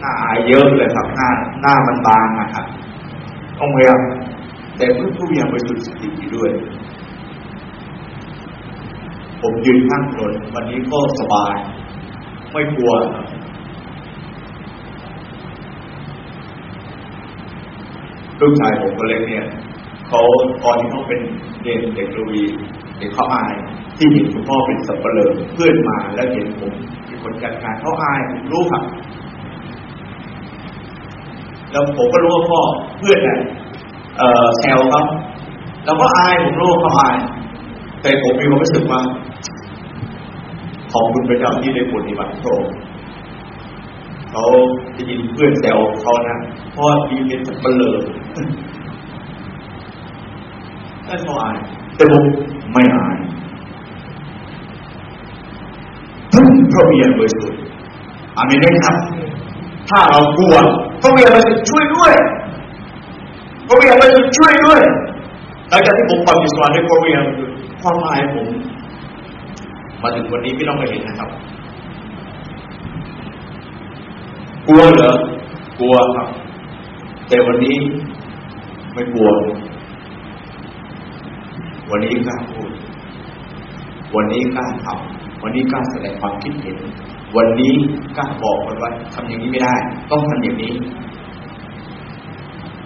[0.00, 1.28] หน้าอายเยอะเลยครับหน้า
[1.62, 2.66] หน้ามันบางนะครับ
[3.58, 4.00] ต้องพยายาม
[4.76, 6.50] แต่เพื่อผู้ยังไปสุดสติด้วย
[9.40, 11.54] ผมยืนข้างถนนวันนี้ก็สบาย
[12.52, 12.92] ไม่กลัว
[18.40, 19.46] ลูกชายผมคนเล็กเนี่ย
[20.08, 20.20] เขา
[20.64, 21.20] ตอนที่เขาเป็น
[21.62, 22.42] เด็กเด็กดวี
[22.98, 23.52] เด็กเขาอาย
[23.96, 26.72] ที่เห็นคุณพ่อเป็นสับเปลือเพื่อนมาแล้วเห็นผม
[27.06, 28.82] เป็นคนจัดการเขาอายผมรู้ครับ
[31.76, 32.60] แล้วผมก็รู้ว่าพ่อ
[32.98, 33.38] เพื่อนเนี่ย
[34.18, 35.02] เออแซวเขา
[35.84, 37.16] แล้วก็อายผมรู้ว่าเขาอาย
[38.02, 39.00] แต่ผมมีความรู้สึกว่า
[40.92, 42.74] ขอบคุณพระเจ้าที่ได้ปฏิบัติพระองค์
[44.30, 44.44] เขา
[44.96, 46.36] จะยินเพื่อนแซวเขานะ
[46.76, 47.96] พ่อดีเป็นสับเปลือ
[51.08, 51.56] นั่นเขาอาย
[51.96, 52.24] แต่ผม
[52.72, 53.16] ไม่อาย
[56.32, 57.60] พึ่งพระวิญญาณบริสุทธิ์
[58.36, 58.96] อามีนไหมครับ
[59.90, 60.56] ถ้าเรากลัว
[61.00, 62.12] พระวิญญาณบริสุทธิ์ช่วยด้วย
[63.66, 64.80] พระวิญญาณบริสุทธิ์ช่วยด้วย
[65.70, 68.48] หลังจากที่ผมปฏิบัติด้วยพระวิญญาณบริสุทธิ์ความหมายผม
[70.02, 71.28] มาถึงวันนี้พี่น้องก็เห็นนะครับ
[74.68, 75.12] กลัวเหรอ
[75.80, 76.28] กลัวครับ
[77.28, 77.76] แต่วันนี้
[78.94, 79.28] ไม่กลัว
[81.90, 82.70] วันนี้กล้าพูด
[84.14, 86.78] วันนี้กล้าทำวันนี้กล้าแสดงความคิดเห็น
[87.36, 87.74] วันนี้
[88.16, 89.74] กล้าบอกคนว่าทำอย่างนี้ไม่ได้
[90.10, 90.72] ต้องทำอย่างนี้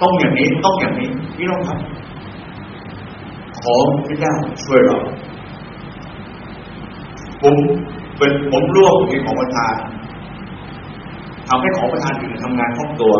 [0.03, 1.79] ต้องอย่างนี้ต้องอย่างนี้พี่น้องครับ
[3.61, 3.74] ขอ
[4.07, 4.98] พระเจ้าช่วยเรา
[7.42, 7.55] ผม
[8.18, 9.74] เป็นผมร่วมในของประธาน
[11.48, 13.14] ทำให้ของประธานอื่นทำงานคล่องตัว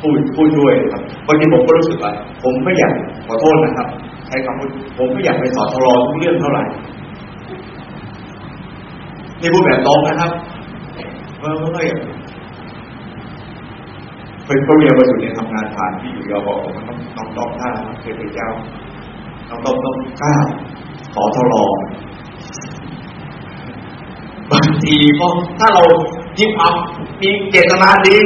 [0.00, 2.94] พูดพูดด้วยครับบางทีผมก็รู้สึกว่าผมไม่อยาก
[3.26, 3.88] ขอโทษนะครับ
[4.26, 6.64] ใช้คำพูดผมไม่อยากไปสอนทรอทุกเรื่องเท่าไหร่
[9.42, 10.32] นี่พูดแบบตรงนะครับ
[11.38, 11.70] เมื่อเมื่อ
[14.46, 18.48] เป็นพระเวียประสุทธิ์เนี่ยทำงานผ่านที่อยู่ยอบอกมันต้องต้องต้องท่าเคยเป็นเจ้า
[19.48, 20.34] ต้องต้องต้องกล้า
[21.14, 21.74] ขอทรอง
[24.52, 25.26] บางทีก็
[25.58, 25.84] ถ้าเรา
[26.38, 26.74] ยิ้มอับ
[27.20, 28.18] มีเจตนาดี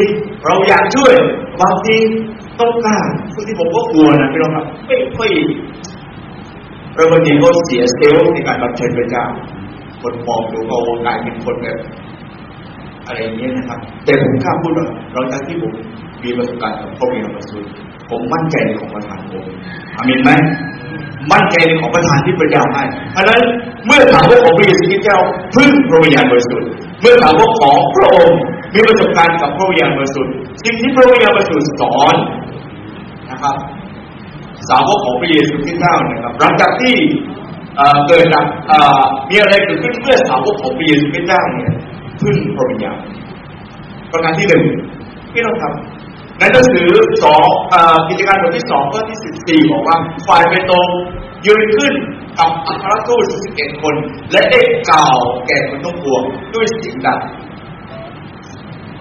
[0.46, 1.12] เราอยากช่วย
[1.62, 1.96] บางที
[2.58, 2.96] ต้องกล้า
[3.34, 5.28] บางทีผมก็กลัวนะพี่น้องครับไม่ไม่
[6.94, 9.26] เราบางทีก็เสียเซลล์ในการรับเชิญพระเจ้า
[10.06, 11.78] คนมองดูเขากลายเป็นคนแบบ
[13.06, 15.72] อะไรอย่างเงี้ยนะครับ แต่ผมกล้าพูดว่าเราจากที่ผม
[16.24, 17.70] มีประสบการณ์กับพระวิญญาณบริสุทธิ์
[18.10, 19.44] ผมมั่นใจในของประธานผม
[19.96, 20.30] อามินไหม
[21.32, 23.40] มั่นใจในของประธานที่พระเจ้าให้เพราะฉะนั้น
[23.86, 25.20] เมื่อถามว่าของพระเยซูคริสต์เจ้า
[25.54, 26.68] พึ่งพระวิญญาณบริสุทธิ์
[27.00, 28.38] เมื่อถามว่าของพระองค์
[28.74, 30.32] มีประสบการณ์กับพระวิญญาณบริสุทธิ์
[30.64, 32.14] สิ่งที่พระวิญญาณบริสุทธิ์สอน
[33.30, 33.56] นะครับ
[34.68, 36.94] สาวกของพระเยซูคริสต์เจ้านะครับหลังจากที่
[38.06, 38.44] เกิดจาก
[39.30, 41.72] มีอะไรเกิดขึ้นเมื่อสาวกของพระเยซูคริสต์เจ้าเนี่ย
[42.20, 42.98] พึ่งพระวิญญาณ
[44.12, 44.64] ประการที่หนึ่ง
[45.32, 45.72] พี่น้องครับ
[46.38, 46.88] ในหนังสือ
[47.24, 47.46] สอง
[48.08, 49.96] กิจการบทที่สองข้อที่สิบสี่บอกว่า
[50.28, 50.76] ฝ่ายเปโตร
[51.46, 51.94] ยืนขึ้น
[52.38, 53.94] กับอัครทูตสิบเอ็ดคน
[54.32, 54.60] และได้
[54.90, 56.22] กล่าวแก่คนต้องปวง
[56.54, 57.20] ด้วยสิ่งดัง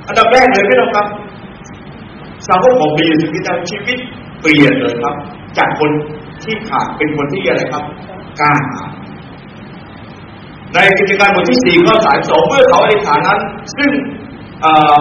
[0.07, 1.07] อันดับแรกเลยพี่น้องครับ
[2.47, 3.97] สาวกของพระเยซูคริสต์ชีวิต
[4.41, 5.15] เปลี่ยนเลยครับ
[5.57, 5.91] จากคน
[6.43, 7.83] ที่ขาดเป็นคนที่อะไรครับ
[8.39, 8.81] ก้าหา
[10.73, 13.39] ในกิจการบทที่สี่ข้อสายสองเมื่อเขาอธิษฐานนั้น
[13.77, 13.91] ซึ่ง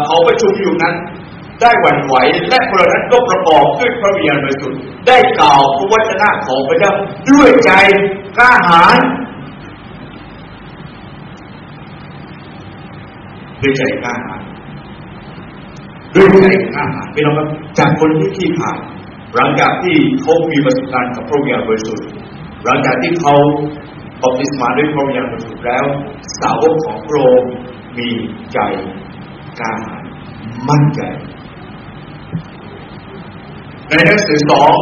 [0.06, 0.94] เขาประชุมอยู่นั้น
[1.60, 2.14] ได้หวั่นไหว
[2.48, 6.92] และคนนั้นก็ประกอบด้วยพระวิญญาณบริสุทธิ์ได้กล่าวพระวจนะของพระเจ้า
[7.30, 7.70] ด้วยใจ
[8.38, 8.96] กล้าหาญ
[13.60, 14.40] ด้วยใจกล้าหาญ
[16.14, 18.78] ด้วยใจกล้าหาญไม่ต้องจากคนที่ขี้ขาด
[19.36, 22.06] หลังจากที่เขามีประสบการณ์กับพระวิญญาณบริสุทธิ์
[22.64, 23.34] หลังจากที่เขา
[24.22, 25.84] บัพติศมาด้วยพระวิญญาณบริสุทธิ์แล้ว
[26.40, 27.52] สาวกของพระองค์
[27.98, 28.08] มี
[28.52, 28.58] ใจ
[29.60, 30.04] กล้าหาญ
[30.68, 31.00] มั่นใจ
[33.88, 34.72] ในหนังสือสอง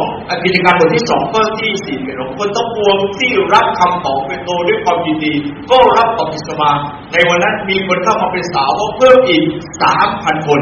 [0.43, 5.33] กิการบทที่สองข้อที่สี่เป็นขอคนต้องปวงที่รับคำบอกเป็นโตด้วยความยินดี
[5.71, 6.71] ก็รับบัพติศมา
[7.13, 9.43] ในวันนั้นมีคนเข้ามาเป็นสาวกเพิ่มอีก
[9.81, 10.61] สามพันคน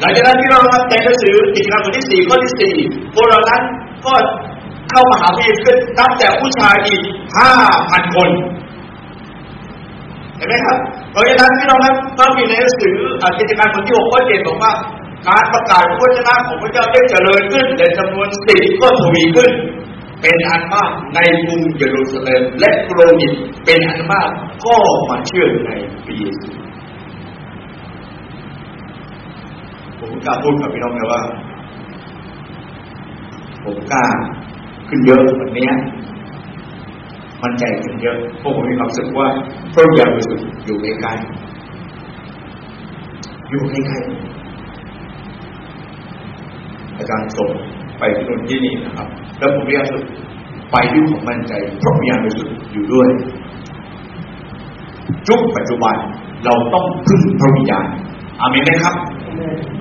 [0.00, 2.74] หลังจากนั้นที่เราทำในหนังสือกิจการบทที่สี่ข้อที่สี่
[3.14, 3.62] คนเหล่านั้น
[4.06, 4.12] ก็
[4.90, 7.00] เข้ามาหาพระเยซูนับแต่ผู้ชายอีก
[7.36, 7.50] ห้า
[7.90, 8.30] พันคน
[10.36, 10.78] เห็นไหมครับ
[11.12, 12.94] เพราะฉะนั้นที่เราครับก็มีในหนังสือ
[13.38, 14.72] กิจการบทที่หกข้อเจ็ดบอกว่า
[15.28, 19.50] การประกาศพระวจนะของพระเจ้าได้เจริญขึ้นในจำนวนสิบก็ทวีขึ้น
[20.22, 23.32] เป็นอันมากในกรุงเยรูซาเล็มและกรุงอิน
[23.64, 24.28] เป็นอันมาก
[24.64, 24.76] ก็
[25.08, 25.70] มาเชื่อใน
[26.04, 26.48] พระเยซู
[29.98, 31.22] ผมกล้าพูดกับพี่น้องเลยว่า
[33.64, 34.04] ผมกล้า
[34.88, 35.68] ขึ้นเยอะวันนี้
[37.42, 39.28] มันใจขึ้นเยอะเพราะผมมีความรู้สึกว่า
[39.72, 44.06] พระยาบริสุทธิ์อยู่ใกล้ๆอยู่ใกล้ๆ
[46.98, 47.50] อาจารย์ส่ง
[47.98, 49.08] ไปที่นู่นที่นี่นะครับ
[49.38, 50.02] แล้วผมพยายามสุด
[50.72, 53.08] ไปด้วยความมั่นใจพระพยายามสุดอยู่ด้วย
[55.28, 55.96] ยุคปัจจุบัน
[56.44, 57.86] เราต้องพึ่งพระวิญญาณ
[58.40, 58.94] อามีไหมครับ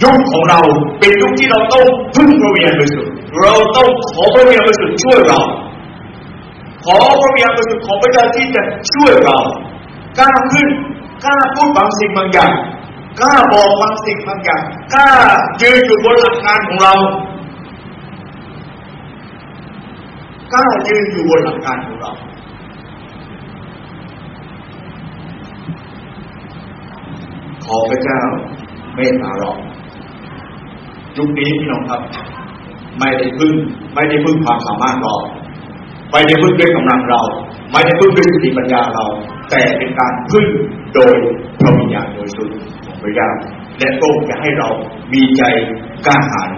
[0.04, 0.60] ยุคของเรา
[1.00, 1.86] เป็นยุคที่เราต้อง
[2.16, 5.40] พึ่งพระวิญญาณบริสุทธิ์เราต้องขอพระวิญญาณบริสุทธิ์ช่วยเรา
[6.86, 9.38] ขอพระวิญญาณบริสุทธิ์ของพระเจ้าที่จะช่วยเรา
[10.20, 10.68] กล้าขึ้น
[11.26, 12.54] กล้าพูดบางสิ่งบางอย่าง
[13.20, 14.62] กล้าบอกบางสิ่งบางอย่าง
[14.94, 15.10] กล้า
[15.62, 16.94] ยืนอยู่บนหลักการของเรา
[20.54, 22.12] กล้ายืนอยู่บนหลักการของเรา
[27.66, 28.22] ขอพระเจ้า
[28.98, 29.52] เมตตาเรา
[31.18, 32.02] ยุคนี้พี่น้องครับ
[33.00, 33.54] ไม่ได้พึ่ง
[33.94, 35.16] ไม่ได้พึ่งความสามารถเรา
[36.12, 37.22] ไม่ได้พึ่งด้วยกำลังเรา
[37.72, 39.06] ไม่ได้พึ่งด้วยสติปัญญาเรา
[39.50, 40.46] แต่เป็นการพึ่ง
[40.94, 41.16] โดย
[41.62, 42.50] พระวิญญาณโดยสุด
[43.02, 43.30] พระเจ้า
[43.80, 44.70] และโปรดจะให้เรา
[45.14, 45.44] มีใจ
[46.06, 46.50] กล้าหาญ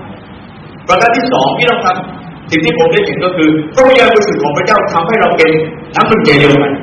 [0.87, 5.51] ประการที่สองที่เราทำสิ่งที่ผมได้เห็นก็คือพระวิญญาณบริสุทธิ์ของพระเจ้าทำให้เราเป็น
[5.95, 6.73] น้ำหนึ่งใจเดียวกัน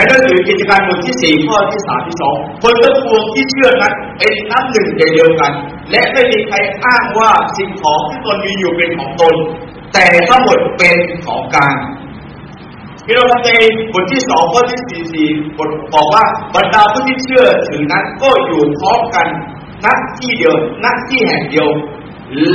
[0.00, 5.52] ในหนังสือกิจการบทที่สี่ข้อที่สามที่สองคนทั้งปวงที่เชื่อนั้นเป็นน้ำหนึ่งใจเดียวกัน
[5.90, 9.34] และไม่มีใครอ้างว่าสิ่งของที่ตนมีอยู่เป็นของตน
[9.92, 10.96] แต่ทั้งหมดเป็น
[11.26, 11.76] ของกลาง
[13.06, 13.50] พี่น้องใน
[13.92, 15.28] บทที่สองข้อที่สี่สี่
[15.58, 16.24] บทบอกว่า
[16.54, 19.26] บรรดาผู้ที่เชื่อถือนั้นก็อยู่พร้อมกัน
[19.86, 21.68] นักที่เดียวนักที่แห่งเดียว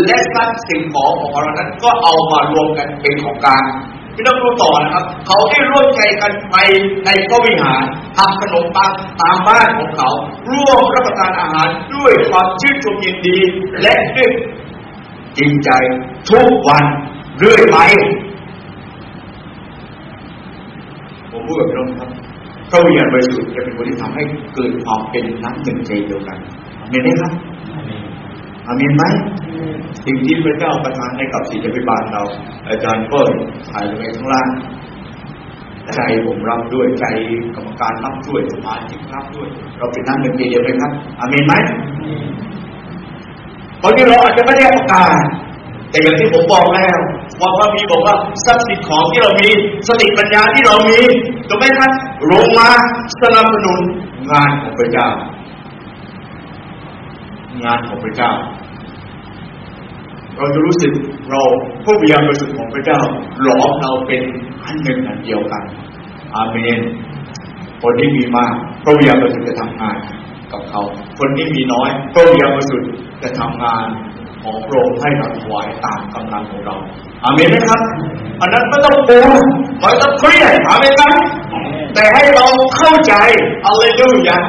[0.05, 3.63] และทรัพย์สิ่งของของเรานั้นก็เอามารวมกันเป็นของกลาง
[4.16, 6.55] พี่น้องดูต่อนะครับ เขาได้ร่วมใจกันไป
[7.05, 7.82] ในพระวิหาร
[8.18, 8.91] ทำขนมปัง
[9.22, 10.09] ตามบ้านของเขา
[10.51, 13.38] ร่วมรับประทานอาหารด้วยความชื่นชมยินดี
[13.82, 14.32] และด้วย
[15.38, 15.70] จริงใจ
[16.30, 16.86] ทุกวัน
[17.38, 17.78] เรื่อยไป
[21.32, 22.09] ผมพูดกับพี่น้องครับ
[22.72, 24.24] พระวิญญาณบริสุทธิ์จะเป็นคนที่ทำให้
[24.55, 26.38] เกิดความเป็นน้ำหนึ่งใจเดียวกัน
[26.89, 27.32] เมนไหมครับ
[28.68, 29.03] อามีนไหม
[30.05, 32.24] สิ่งที่พระเจ้าประทานให้กับศิษยพิบาลเรา
[32.70, 33.20] อาจารย์ก็
[33.72, 34.49] ถ่ายลงไปข้างล่าง
[35.95, 37.05] ใจผมรับด้วยใจ
[37.55, 39.47] กรรมการรับด้วยสมาชิกรับด้วย
[39.78, 41.53] เราเป็นน้ำหนึ่งใจเดียวกันครับอามีนไหม
[43.80, 45.24] เพราะที่เราอาจจะไม่ได้ประกาศ
[45.91, 46.97] แต่อย่างที่ผมบอกแล้ว
[47.41, 49.49] ว่าพระมีบอกว่าทรัพย์สินของที่เรามี
[49.88, 50.99] สติปัญญาที่เรามี
[51.49, 51.91] ถูกไหมครับ
[52.32, 52.70] ลงมา
[53.22, 53.80] สนับสนุน
[54.32, 55.09] งานของพระเจ้า
[57.66, 58.32] งานของพระเจ้า
[60.38, 60.91] เราจะรู้สึก
[61.30, 61.41] เรา
[61.86, 62.99] ผู้วิญญาณบริสุทธิ์ของพระเจ้า
[63.43, 64.22] หลอมเราเป็น
[64.64, 65.64] อันหนึ่งอันเดียวกัน
[66.36, 66.80] อาเมน
[67.82, 68.53] คนที่มีมาก
[68.84, 69.97] พระวิญญาณบริสุทธิ์จะทำงาน
[70.51, 70.82] กับเขา
[71.20, 72.89] คนที่มีน้อยพระวิญญาณบริสุทธิ์
[73.24, 73.86] จะทำงาน
[74.43, 76.76] ของพระองค์ให้เราถวายตามกำลังของเรา
[77.24, 77.82] อามีนไหมครับ
[78.41, 79.28] อันนั้นไม่ต้องกลัว
[79.82, 81.03] ไม่ต้องเครียดอามีนไหม
[81.93, 82.45] แต่ให้เรา
[82.78, 83.14] เข้าใจ
[83.66, 84.43] อะไรดูอย่าง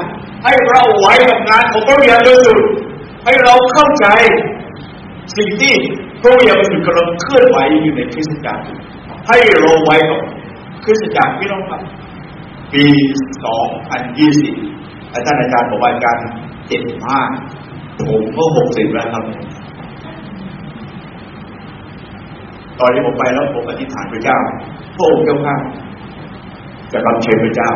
[0.45, 2.67] ให้เราไว้กับงานของพระวิญญาณบริสุทธิ์
[3.27, 4.07] ให้เราเข้าใจ
[5.37, 5.75] สิ่งที่
[6.21, 8.63] พระวิญญาณบริสุทธิ์กำลังเคลื่อนไหวอยู่ในคริสตจักร
[9.29, 10.21] ให้เราไว้กับ
[10.85, 11.81] คริสตจักรพี่น้องครับ
[12.73, 12.85] ปี
[14.19, 16.19] 2020 อาจารย์อาจารย์บอกว่าการ
[16.67, 17.31] เจ็ดมาก
[18.09, 19.25] ผมก็หกสิบแล้วครับ
[22.81, 24.39] ตอนที่ผมไปแล้วผมอธิษฐานพระเจ้า
[24.97, 25.57] พระองค์เจ้าข้า
[26.93, 27.71] จะรับเชิญพระเจ้า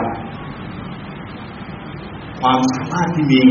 [2.40, 3.42] ความสามารถที่มี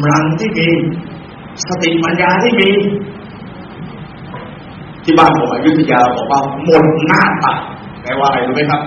[0.00, 0.68] ำลังที่มี
[1.66, 2.70] สติปัญญาที่มี
[5.04, 7.58] ที่บ้านผมอยุธยาบอกว่าหมดหน้าตัก
[8.02, 8.80] แปลว่าอะไรรู้ไหมครับ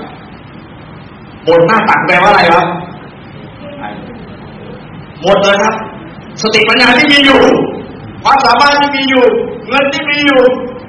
[1.45, 2.65] หมดหน้าตักแปลว่าอะไรครับ
[5.21, 5.75] หมดเลยครับ
[6.41, 7.41] สติปัญญาที่มีอยู่
[8.23, 9.25] ความสามารถที่มีอยู่
[9.69, 10.41] เงินที่มีอยู่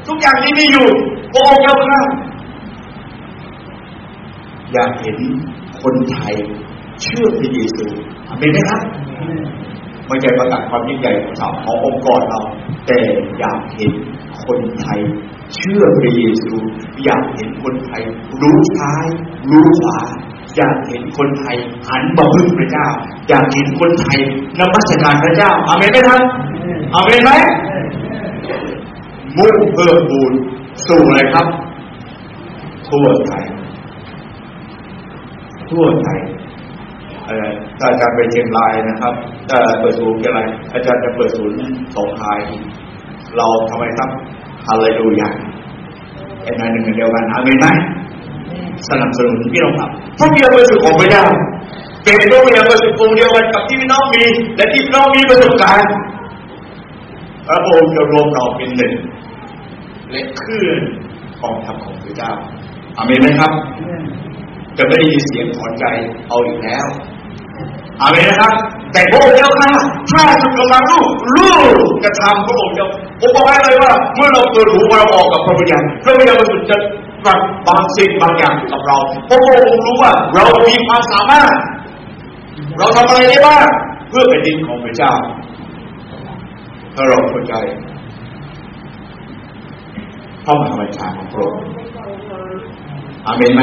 [0.09, 0.89] ทุกอย่างที่มีอยู่
[1.33, 2.01] โอ้เจ้าข้า
[4.73, 5.19] อยากเห็น
[5.83, 6.35] คนไทย
[7.03, 7.85] เชื่อพระเยซู
[8.39, 8.81] เป็นไหมครับ
[10.09, 12.41] ไม่ใช่ประกาศความยิ่งใหญ่ของขององค์กรเรา
[12.87, 12.99] แต่
[13.39, 13.93] อยากเห็น
[14.45, 15.01] คนไทย
[15.55, 16.55] เชื่อพระเยซู
[17.05, 18.03] อยากเห็นคนไทย
[18.43, 19.07] รู้ซ้าย
[19.51, 19.99] รู้ขวา
[20.57, 21.57] อยากเห็นคนไทย
[21.89, 22.87] หันมาพึ่งพระเจ้า
[23.29, 24.19] อยากเห็นคนไทย
[24.59, 26.23] นมัสการพระเจ้าอาเมนไหมครับ
[26.95, 27.31] อาเมนไหม
[29.39, 30.33] มุ่งเพิ่มบูน
[30.87, 31.47] สู่อะไรครับ
[32.89, 33.45] ทั่วไทย
[35.71, 36.19] ทั่วไทย
[37.79, 39.15] ถ้าอาจารย์ไปเชียงรายนะครับ
[39.51, 40.41] ถ้าเปิดศูนย์อะไร
[40.75, 41.57] อาจารย์จะเปิดศูนย์
[41.95, 42.39] สองทาย
[43.37, 44.11] เราทำไมครับ
[44.67, 45.29] ฮาเลลูยา
[46.43, 47.67] เป็นนายหนึ่งเดียวกันอาเมนไหม
[48.89, 51.25] สนับสนุนพี่น้องครับพระเบียร์บริสุทธิ์ของพระเจ้า
[52.05, 54.25] เป็นพระเบียร์บริสุทธิ์องเดียวกันกับที่พี่น้องมี
[54.57, 55.91] และที่พี่น้องมีประสบการณ์
[57.47, 58.95] พระองค์จะรวมเราเป็นหนึ่ง
[60.11, 60.81] และเคลื่อน
[61.43, 62.33] กองทัพของพระเจ้า
[62.97, 63.53] อาเมนไหมครับ
[64.79, 65.85] จะไม่ได้ยินเสียงถอนใจ
[66.29, 66.87] เอาอีกแล้ว
[68.03, 68.53] อาเมนนะครับ
[68.93, 69.71] แต่พระองค์เจ้าข้า
[70.11, 71.55] ถ้าสุดกำลังรู้รู้
[72.05, 72.89] กระทำพระองค์เจ้า
[73.21, 76.77] ผมบอกให้เลยว่า เมื่อเราเปิดหูเราออกกับพระวิญญาณพระวิญญาณบริสุทธิ์จะ
[77.25, 81.53] ตรัสบางสิ่งบางอย่างกับเราเพราะพระองค์รู้ว่า เรามีความสามารถ
[82.79, 83.67] เราทำอะไรได้บ้าง
[84.09, 85.13] เพื่อเป็นดินของพระเจ้า
[86.95, 87.55] ถ้าเราเข้าใจ
[90.45, 91.63] พระมหาบัญชาของพระองค์
[93.27, 93.63] อาเมนไหม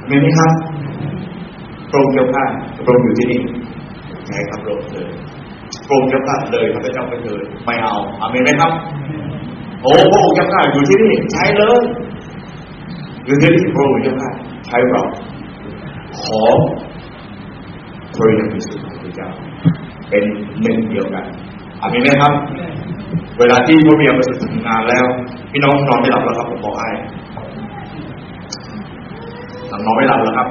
[0.00, 0.52] อาเมนไหมครับ
[1.90, 2.44] พระองค์เจ้าข้า
[2.84, 3.40] พระองค์อยู่ที่นี่
[4.28, 5.10] ใช่ครับพระองค์เลย
[5.86, 8.72] พระองค์เจ้าข้าเลยข้าพเจ้าไปเลยไม่เอาอามนไหมครับ
[9.82, 11.82] โอ้พระองค์เจ้าข้าอยู่ที่นี่ใช้เลย
[13.26, 14.30] อยู่ที่นี่พระองค์เจ้าข้า
[14.66, 15.02] ใช้เรา
[16.20, 16.42] ขอ
[18.14, 19.28] พระยาสุของพระเจ้า
[20.10, 20.24] เป็น
[20.62, 21.24] หนึ่งเดียวกัน
[21.82, 22.32] อามนไหมครับ
[23.38, 25.06] เวลาที่พระเบียร์ประสบงานแล้ว
[25.52, 26.88] พี่น้องนอนไม่หลับแล้วครับผมบอกให้
[29.84, 30.48] นอนไม่หลับแล้วครับ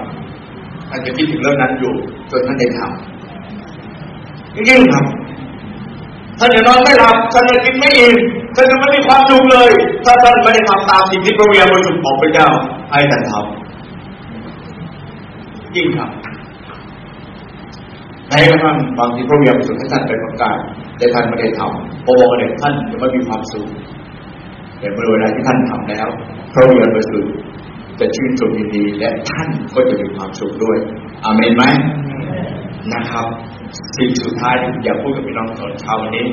[0.89, 1.93] ท่านจะคิดถึงเรื่องนั้นอยู่
[2.31, 5.05] จนท่านได้ทำยิ่งครับ
[6.39, 8.15] ท่านจะนอนไม่หลับท่านจะกินไม่อิ่ม
[8.55, 9.69] ท่านจะไม่มีความสุขเลย
[10.05, 12.47] ถ้าท่านไม่ได้ทำตามสิ่งที่พระวิญญาณบริสุทธิ์ของพระเจ้า
[12.91, 16.09] ให้ท่านทำยิ่งครับ
[18.29, 20.57] แม้กระทั่งบางทีพระวิญญาณบริสุทธิ์ให้ท่านไปประกาศ
[20.97, 23.67] แต่ท่านไม่ได้ทำพระว่าเนี่ยท่านจะไม่มีความสุข
[24.79, 26.07] แต่เมื่อเวลาที่ท่านทำแล้ว
[26.53, 27.31] พระวิญญาณบริสุทธิ์
[27.99, 30.77] จะชื่นชมยินดีและท่านก็จะมีความสุขด้วย
[31.25, 31.63] อาเมนไหม
[32.93, 33.25] นะครับ
[33.97, 36.27] สิ่งสุดท้ายที่อยากพูดกับพี่น้องตอนเช้าวันนี้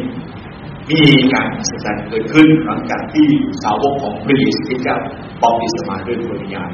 [0.91, 1.03] มี
[1.33, 3.27] การสัจจ์เกิดขึ้นหลังจากที่
[3.63, 5.07] สาวกของพระเยซูคริสต์
[5.43, 6.71] ปอบติสมาด้วยพระวิญญาณ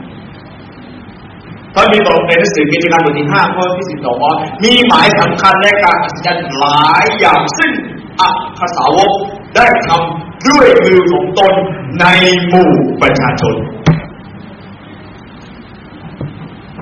[1.74, 4.34] พระมีบอกในหนังสือกิจการบทที่ห้าข้อที่สิบสองว่า
[4.64, 7.72] มีหมายสำคัญและการอัศจรรย์หลายอย่างซึ่ง
[8.20, 9.10] อัคสาวก
[9.56, 11.54] ได้ทำด้วยมือของตน
[12.00, 12.06] ใน
[12.48, 12.72] หมู่
[13.02, 13.54] ประชาชน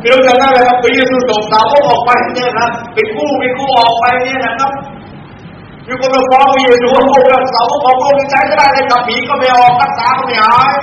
[0.01, 4.72] พี่น้องจำได้ไหมครับพระเยซูส่งสาวกออกไปเนี่ยนะเป็นคู่เป็นคู่ออกไปเนี่ยนะครับ
[5.86, 10.74] มีคนมาฟ้องพระเยซูว่าพวกเราสาวกของพระองค์ใช้ไม่ได้เลยกับผีก็ไม่ออกรักษาก็ไม่หาย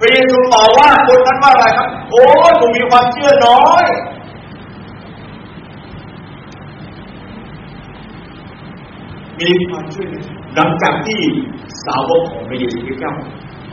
[0.00, 3.84] พระเยซูตอบว่าคนนั้นว่าอะไรครับ โอ้ยผมมีความเชื่อน้อย
[9.40, 10.06] มีความเชื่อ
[10.54, 11.20] หลังจากที่
[11.86, 13.02] สาวกของพระเยซูคริสต์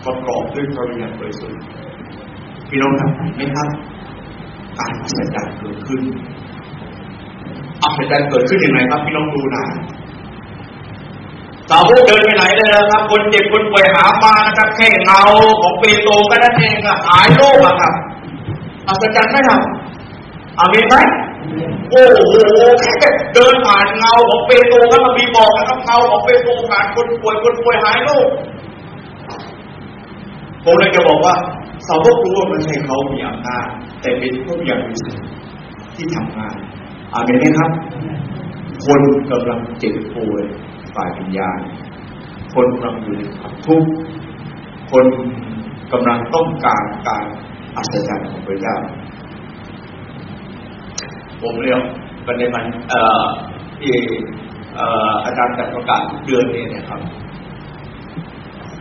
[0.05, 1.59] ประกอบด้วยพระวิญญาณบริสุทธิ์
[2.69, 3.67] พี่น้องครับไหมครับ
[4.79, 6.01] การอัศจรรย์เกิดขึ้น
[7.83, 9.63] อัศจรรย์เกิดขึ้นยังไงครับพี่น้องดูนะ
[11.69, 15.21] สาวกเดินไปไหนเลยนะครับ คนเจ็บคนป่วยหามานะครับแค่เงา
[15.61, 17.93] ของเปโตรก็นั่นเองอะหายโรคอะครับ
[18.87, 19.61] อัศจรรย์ไหมครับ
[20.57, 20.95] อามีไหม
[21.91, 22.21] โอ้โห
[22.81, 28.27] แค่เดินผ่านเงาของเปโตรก็มามีบอกนะครับเงาของเปโตรผ่านคนป่วยคนป่วยหายโรค
[30.65, 31.33] ผมเลยจะบอกว่า
[31.87, 33.67] สาวกรู้ว่าไม่ใช่เขามีอำนาจ
[34.01, 34.81] แต่เป็นพวกอย่าง
[35.95, 36.57] ที่ทำงาน
[37.13, 37.71] อาเมนไหมครับ
[38.85, 40.43] คนกำลังเจ็บป่วย
[40.95, 41.59] ฝ่ายวิญญาณ
[42.53, 43.91] คนกำลังอยู่ในความทุกข์
[44.91, 45.05] คน
[45.91, 47.25] กำลังต้องการการ
[47.75, 48.77] อัศจรรย์ของพระเจ้า
[51.41, 51.81] ผมเรียก
[52.27, 53.25] ประเด็นมันเอ่อ
[53.81, 53.95] ที่
[55.25, 57.01] อาจารย์จัดประกาศเดือนนี้นะครับ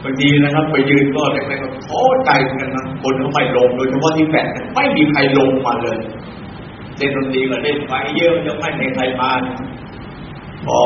[0.09, 2.31] บางทีนะครับ ไปยืนก็แรกๆก็ท้อใจ
[2.61, 5.99] กันนะคนเขาไม่ลงโดยเฉพาะที่แปดไม่มีใครลงมาเลย
[6.97, 9.31] เล่นดนตรีก็เล่นไปเยอะยังไม่มีใครมา
[10.67, 10.79] พอ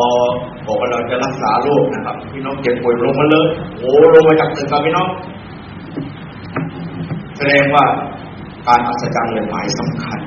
[0.66, 3.47] บอกว่าเราจะรักษาโรคนะครับ พี่น้องเจ็บป่วยลงมาเลย
[3.79, 5.09] โอ้ลงมาจากตึกครับพี่น้อง
[7.37, 7.85] แสดงว่า
[8.66, 10.21] การอัศจรรย์เลยหมายสำคัญ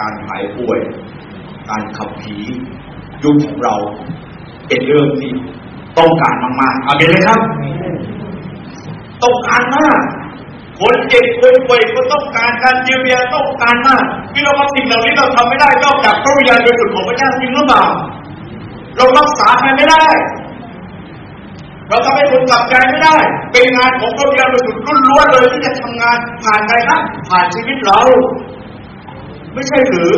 [0.00, 0.78] การหายป่วย
[1.70, 2.36] การขับผี
[3.24, 3.76] ยุคของเรา
[4.68, 5.32] เป็นเรื่องที่
[5.98, 7.40] ต้องการมากๆเอาเห็นไหมครับ
[9.22, 9.98] ต้องการมาก
[10.80, 17.84] คนเจ็บคนป่วยก็ต้องการการเยียวยาต้องการมากพี่เราสิ่งเหล่านี้เราทำไม่ได้นอกจากพระวิญญาณบริสุทธิ์ของพระเจ้าจริงหรือเปล่า
[18.96, 20.04] เรารักษาใครไม่ได้
[21.88, 23.16] เราทำให้คนกลับใจไม่ได้
[23.52, 28.00] เป็นงานของพระวิญญาณบริสุทธิ์ล้วนเลยที่จะทำงานผ่านใครนะผ่านชีวิตเรา
[29.54, 30.10] ไม่ใช่หรือ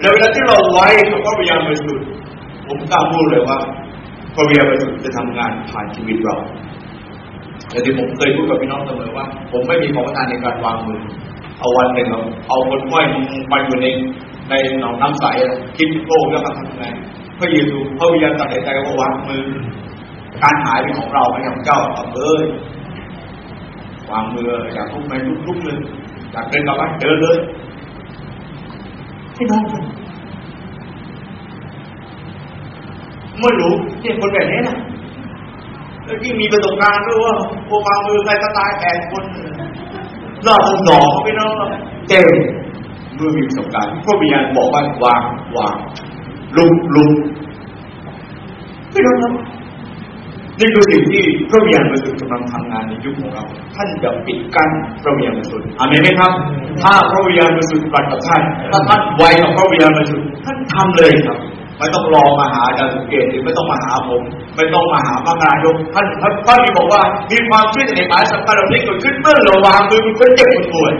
[0.00, 2.04] แล้วเวลาที่เราไว้กับพระวิญญาณบริสุทธิ์
[2.66, 3.58] ผมกล้าพูดเลยว่า
[4.34, 6.36] พระวิญญาณบริสุทธิ์จะทำงานผ่านชีวิตเรา
[7.70, 11.00] แต่ที่ผมเคยพูดกับพี่น้องเสมอว่า ผมไม่มีของประทานในการวางมือ
[11.60, 12.08] เอาวันหนึ่ง
[12.48, 13.06] เอาคนห้อย
[13.48, 13.86] ไปอยู่ใน
[14.50, 15.24] ในหนองน้ำใส
[15.76, 16.84] คิดโลกแล้วทำยังไง
[17.38, 19.44] พระเยซูพระวิญญาณตัดใจก็วางมือ
[20.42, 22.42] การหายเป็นของเราไม่ใช่ของเจ้าเอาเอ้ย
[24.10, 25.78] วางมืออยากทุกไปทุกทุกเลย
[26.32, 27.38] อยากเดินกลับบ้านเดินเลย
[29.36, 29.62] ที่น้อง
[33.40, 34.76] ไม่รู้เนี่ยคนแบบนี้นะ
[36.04, 37.34] แล้วที่มีประสบการณ์ด้วยว่า
[37.66, 39.24] โอวามือใครก็ตายแปดคน
[40.46, 41.52] น่าสงสารเขาไปน้อง
[42.08, 42.20] เจ๊
[43.16, 45.22] เมื่อมีประสบการณ์พระวิญญาณบอกว่าวาง
[45.56, 45.76] วาง
[46.56, 47.12] ลุกลุก
[48.92, 49.32] พี่น้องครับ
[50.60, 53.44] นี่คือสิ่งที่พระวิญญาณบริสุทธิ์กำลังทำงานในยุคของเรา
[53.76, 54.70] ท่านจะปิดกั้น
[55.02, 56.32] พระวิญญาณบริสุทธิ์อเมนไหมครับ
[56.82, 61.38] ถ้าพระวิญญาณบริสุทธิ์ตรัสกับท่านถ้าท่านไวกับพระวิญญาณบริสุทธิ์ท่านทำเลยครับ
[61.82, 64.22] ไม่ต้องรอมาหาอาจารย์สุเกตหรือไม่ต้องมาหาผม
[64.56, 70.92] ไม่ต้องมาหามากนายกท่านท่านท่านบอกว่า มีความเชื่อในหมายสำคัญเหล่านี้เกิดขึ้นเมื่อเราวางมือมันก็เจ็บปวดป่วย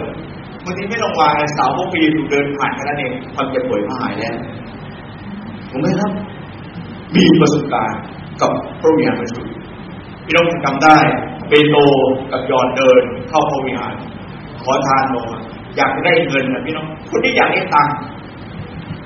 [0.64, 4.34] บางทีไม่ต้องวางสาวพวกปีอยู่เดินผ่านแค่นั้นเองความเจ็บป่วยก็หายแล้ว
[5.70, 6.10] ผมไหมครับ
[7.16, 8.00] มีประสบการณ์
[8.40, 9.52] กับพระวิญญาณบริสุทธิ์
[10.24, 10.96] พี่น้องจำได้
[11.48, 11.80] เปโตร
[12.32, 13.92] กับยอนเดินเข้าพระวิหาร
[14.62, 15.26] ขอทานลง
[15.76, 17.94] อยากได้เงินนะพี่น้องคนที่อยากได้ตังค์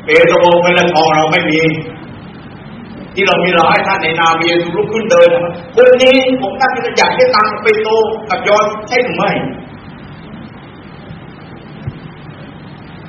[0.07, 1.61] เปโตรเงินละทองเราไม่มี
[3.15, 5.29] ที่เรามีเราให้ท่านในนามีสุลุกขึ้นเดิน
[5.75, 7.93] คนนี้ผมตั้งใจอยากได้ตังเปโตร
[8.31, 9.31] กับยอนใช่หรือไม่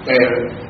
[0.06, 0.16] แต่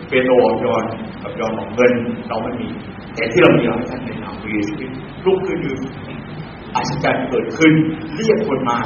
[0.09, 0.33] เปโตร
[0.65, 0.83] ยอน
[1.23, 1.93] กับยอนของเงิน
[2.27, 2.67] เราไม่มี
[3.15, 4.89] แต่ที่เรามีเราให้ท่านในนามีชีวิต
[5.25, 5.79] ลุกขึ้นยืน
[6.75, 7.73] อัศจรรย์เกิดขึ้น
[8.15, 8.79] เรียกคนมา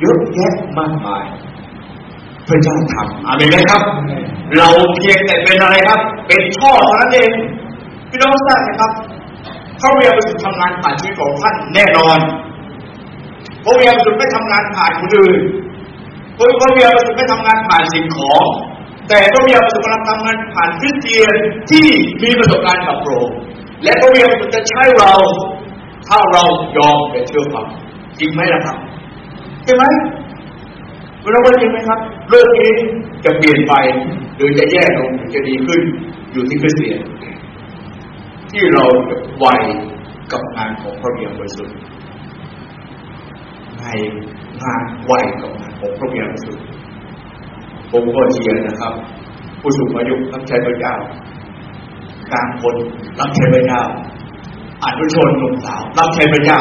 [0.00, 1.24] เยอะแยะมากมาย
[2.48, 3.82] พระเจ้าทำอาเมนไหมครับ
[4.58, 7.30] เราเพียงแต่เป็นอะไรครับ เป็นช่อเท่านั้นเอง
[8.10, 8.92] พี่น้องทราบไหมครับ
[9.80, 12.18] พระเวียบริสุทธิ์ทำงานผ่านชีวิตของท่านแน่นอน
[13.64, 15.34] พระเวียบริสุทธิ์ไม่ทำงานผ่านคนอื่น
[16.38, 18.44] พระเวียบริสุทธิ์ไม่ทำงานผ่านสิ่งของ
[19.08, 21.34] แต่พระเวียบริสุทธิ์กำลังทำงานผ่านคริสเตียน
[21.70, 21.86] ที่
[22.22, 23.12] มีประสบการณ์กับโปร
[23.82, 25.12] และพระเวียบริสุทธิ์จะใช้เรา
[26.08, 26.44] ถ้าเรา
[26.78, 27.66] ยอมไปเชื่อฟัง
[28.20, 28.76] จริงไหมล่ะครับ
[29.64, 29.84] ใช่ไหม
[31.30, 31.98] เราว่าจริงไหมครับ
[32.28, 32.70] โลกนี้
[33.24, 33.74] จะเปลี่ยนไป
[34.36, 35.80] หรือจะแย่ลงหรือจะดีขึ้น
[36.32, 37.00] อยู่ที่คริสเตียน
[38.50, 39.46] ที่เราจะไว
[40.32, 41.76] กับงานของพระเบียงบริสุทธิ์
[43.78, 43.84] ใน
[44.62, 46.64] งานไวกับงานของพระเบียงบริสุทธิ์
[47.90, 48.94] ผมก็เชียร์นะครับ
[49.60, 50.94] ผู้สูงอายุรับใช้พระเจ้า
[52.32, 52.76] กลางคน
[53.20, 53.82] รับใช้พระเจ้า
[54.84, 56.60] อนุชนหนุ่มสาวรับใช้พระเจ้า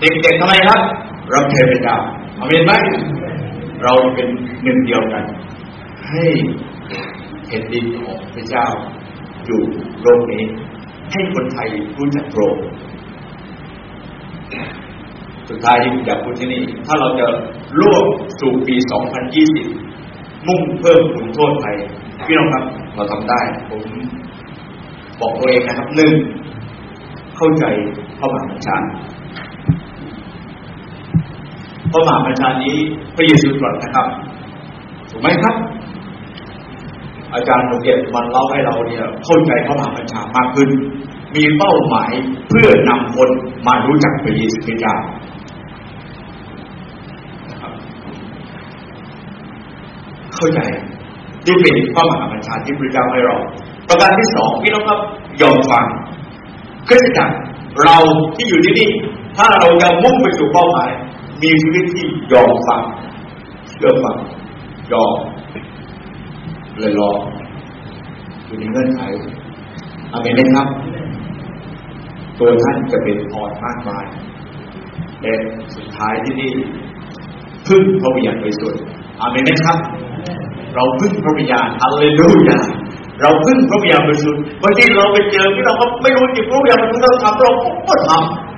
[0.00, 0.80] เด็กๆทำไมครับ
[1.34, 1.96] รับใช้พระเจ้า
[2.36, 2.72] เอาเห็นไหม
[3.82, 4.28] เราเป็น
[4.62, 5.24] หนึ่งเดียวกัน
[6.10, 6.26] ให้
[7.48, 8.66] เห็นดินของพระเจ้า
[9.46, 9.62] อยู่
[10.02, 10.44] โลกนี้
[11.12, 11.68] ให้คนไทย
[11.98, 12.42] รู้จักโปร
[15.48, 17.26] สุดท้ายที่ผมอยากพูดที่นี่ ถ้าเราจะ
[17.80, 18.04] ล่วง
[18.40, 18.76] สู่ปี
[19.62, 21.76] 2020 มุ่งเพิ่มผลโทษไทย
[22.26, 22.64] พี่น้องครับ
[22.94, 23.82] เราทำได้ ผม
[25.20, 26.12] บอกตัวเองนะครับหนึ่ง
[27.36, 27.64] เข้าใจ
[28.18, 28.76] พระมหาบัญชา
[31.92, 32.76] พระมหาบัญชานี้
[33.16, 34.06] พระเยซูตรัสนะครับ
[35.10, 35.54] ถูกไหมครับ
[37.34, 40.70] อาจารย์โรงเรียนมันเล่าให้เราเนี่ยเข้าใจพระมหาบัญชามากขึ้น
[41.34, 42.12] มีเป้าหมาย
[42.48, 43.28] เพื่อนำคน
[43.66, 44.96] มารู้จักพระเยซูคริสต์เจ้า
[50.34, 50.60] เข้าใจ
[51.44, 53.36] ที่เป็นพระมหาบัญชาที่พระเจ้าให้เรา
[53.88, 54.98] ประการที่สองพี่น้องครับ
[55.42, 55.84] ยอมฟัง
[56.88, 57.36] คริสตจักร
[57.82, 57.96] เรา
[58.36, 58.90] ที่อยู่ที่นี่
[59.36, 60.90] ถ้าเราจะมุ่งไปสู่เป้าหมาย
[61.42, 62.82] มีชีวิตที่ยอมฟัง
[63.68, 64.16] เชื่อฟัง
[64.92, 65.14] ยอม
[66.78, 67.12] เลยรอ
[68.46, 69.00] อยู่ในเงื่อนไข
[70.12, 70.66] อาเมนไหมครับ
[72.38, 74.04] ตัวท่านจะเป็นพรมากมาย
[75.22, 75.34] และ
[75.76, 76.50] สุดท้ายที่นี่
[77.68, 78.80] พึ่งพระวิญญาณบริสุทธิ์
[79.20, 79.78] อาเมนไหมครับ
[80.74, 82.58] เราพึ่งพระวิญญาณฮาเลลูยา
[83.22, 87.50] เราพึ่งพระวิญญาณบริสุทธิ์บางทีเราไปเจอที่เราก็ไม่รู้จริงพระวิญญาณบริสุทธิ์เราทำเรา
[87.88, 88.51] ก็ทำ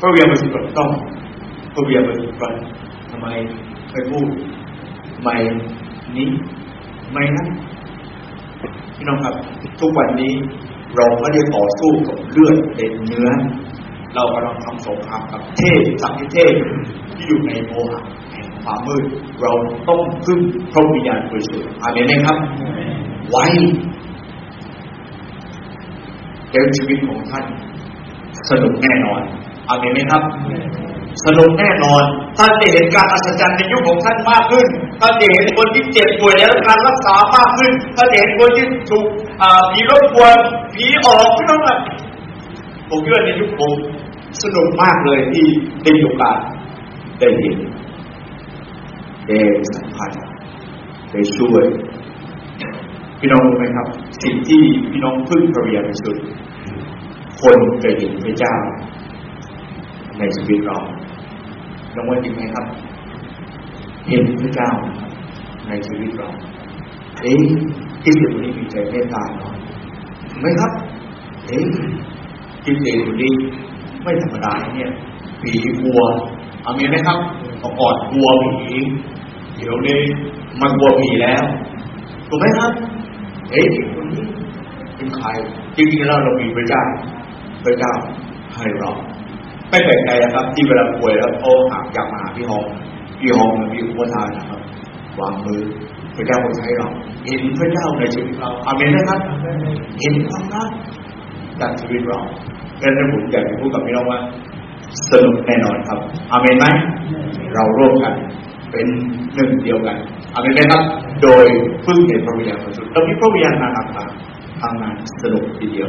[0.00, 0.90] พระเวิญญาณบริสุทธิ์ต้อง
[1.74, 2.38] พระเวิญญาณบริสุทธิ์
[3.10, 3.26] ทำไม
[3.90, 4.26] ไม่พูด
[5.22, 5.36] ไม่
[6.16, 6.28] นี้
[7.12, 7.48] ไม่นั้น
[8.96, 9.34] พี่น้องครับ
[9.80, 10.32] ทุกวันนี้
[10.96, 13.28] เราไม่ได้ต่อสู้กับเลือดเด็ดเนื้อ
[14.14, 16.54] เรากำลังทำสงครามกับเทพสัมพิเทพ
[17.16, 18.00] ที่อยู่ในโมหะ
[18.32, 19.04] แห่งความมืด
[19.42, 19.52] เรา
[19.88, 20.40] ต้องพึ่ง
[20.72, 22.38] พระวิญญาณบริสุทธิ์อาเมนไหมครับ
[23.30, 23.44] ไว้
[26.50, 27.44] เดี๋ยวชีวิตของท่าน
[28.50, 29.22] สนุกแน่นอน
[29.68, 30.22] อาเมนไหมครับ
[31.24, 32.02] สนุกแน่นอน
[32.38, 34.66] ท่านจะเห็นการอัศจรรย์ในยุคของท่านมากขึ้น
[35.00, 39.06] ท่านจะเห็นคนที่เจ็บป่วยแล้วการรักษามากขึ้น ท่านจะเห็นคนที่ถูก
[39.72, 40.36] ผีรบกวน
[40.74, 41.78] ผีออกพี่น้องแบบ
[42.88, 43.72] ผมคิดว่าในยุคผม
[44.42, 45.46] สนุกมากเลยที่
[45.82, 46.38] ได้มีโอกาส
[47.18, 47.56] ได้เห็น
[49.26, 49.38] ได้
[49.74, 50.10] สัมผัส
[51.12, 51.64] ได้ช่วย
[53.20, 53.86] พี่น้องรู้ไหมครับ
[54.22, 56.24] สิ่งที่พี่น้องพึ่งพระวิญญาณบริสุทธิ์
[57.42, 58.54] คนจะเห็นพระเจ้า
[60.18, 60.78] ในชีวิตเรา
[61.94, 62.66] น้องว่าจริงไหมครับ
[64.08, 64.70] เห็นพระเจ้า
[65.68, 66.28] ในชีวิตเรา
[67.22, 67.42] เอ๊ะ
[68.02, 69.54] ที่เด็กคนนี้มีใจเมตตาเนาะ
[70.40, 70.72] ไหมครับ
[71.46, 71.66] เอ๊ะ
[72.62, 73.34] ที่เด็กคนนี้
[74.02, 74.90] ไม่ธรรมดาเนี่ย
[75.42, 75.52] ผี
[75.82, 76.00] กลัว
[76.62, 77.18] เอามีไหมครับ
[77.62, 78.28] ประกอดกลัว
[78.62, 78.76] ผี
[79.56, 80.00] เดี๋ยวนี้
[80.60, 81.42] มันกลัวผีแล้ว
[82.28, 82.72] ถูกไหมครับ
[83.50, 84.24] เอ๊ะคนนี้
[84.96, 85.28] เป็นใคร
[85.76, 86.82] จริงๆแล้วเรามีพระเจ้า
[87.64, 87.92] พระเจ้า
[88.54, 88.90] ให้เรา
[89.70, 92.64] ไม่แปลกใจนะครับ ที่เวลาป่วยแล้วเขาหากอยากมาหาพี่ฮอง
[93.20, 94.60] พี่ฮองมันมีอุปทานนะครับ
[95.20, 95.62] วางมือ
[96.16, 96.88] พระเจ้าคนใช้เรา
[97.26, 99.20] เห็นพระเจ้าในชีวิตเราอาเมนนะครับ
[100.00, 100.70] เห็นความรัก
[101.60, 102.20] จากชีวิตเรา
[102.82, 104.20] ดังนั้นผมอยากจะพูดกับพี่น้องว่า
[105.10, 105.98] สนุกแน่นอนครับ
[106.32, 106.66] อาเมนไหม
[107.54, 108.14] เราร่วมกัน
[108.72, 108.86] เป็น
[109.34, 109.96] หนึ่งเดียวกัน
[110.34, 110.82] อาเมนไหมครับ
[111.22, 111.46] โดย
[111.86, 114.10] พึ่งในพระวิญญาณบริสุทธิ์ตอนนี้พระวิญญาณมาทำงาน
[114.62, 115.88] ทำงานสนุกทีเดียว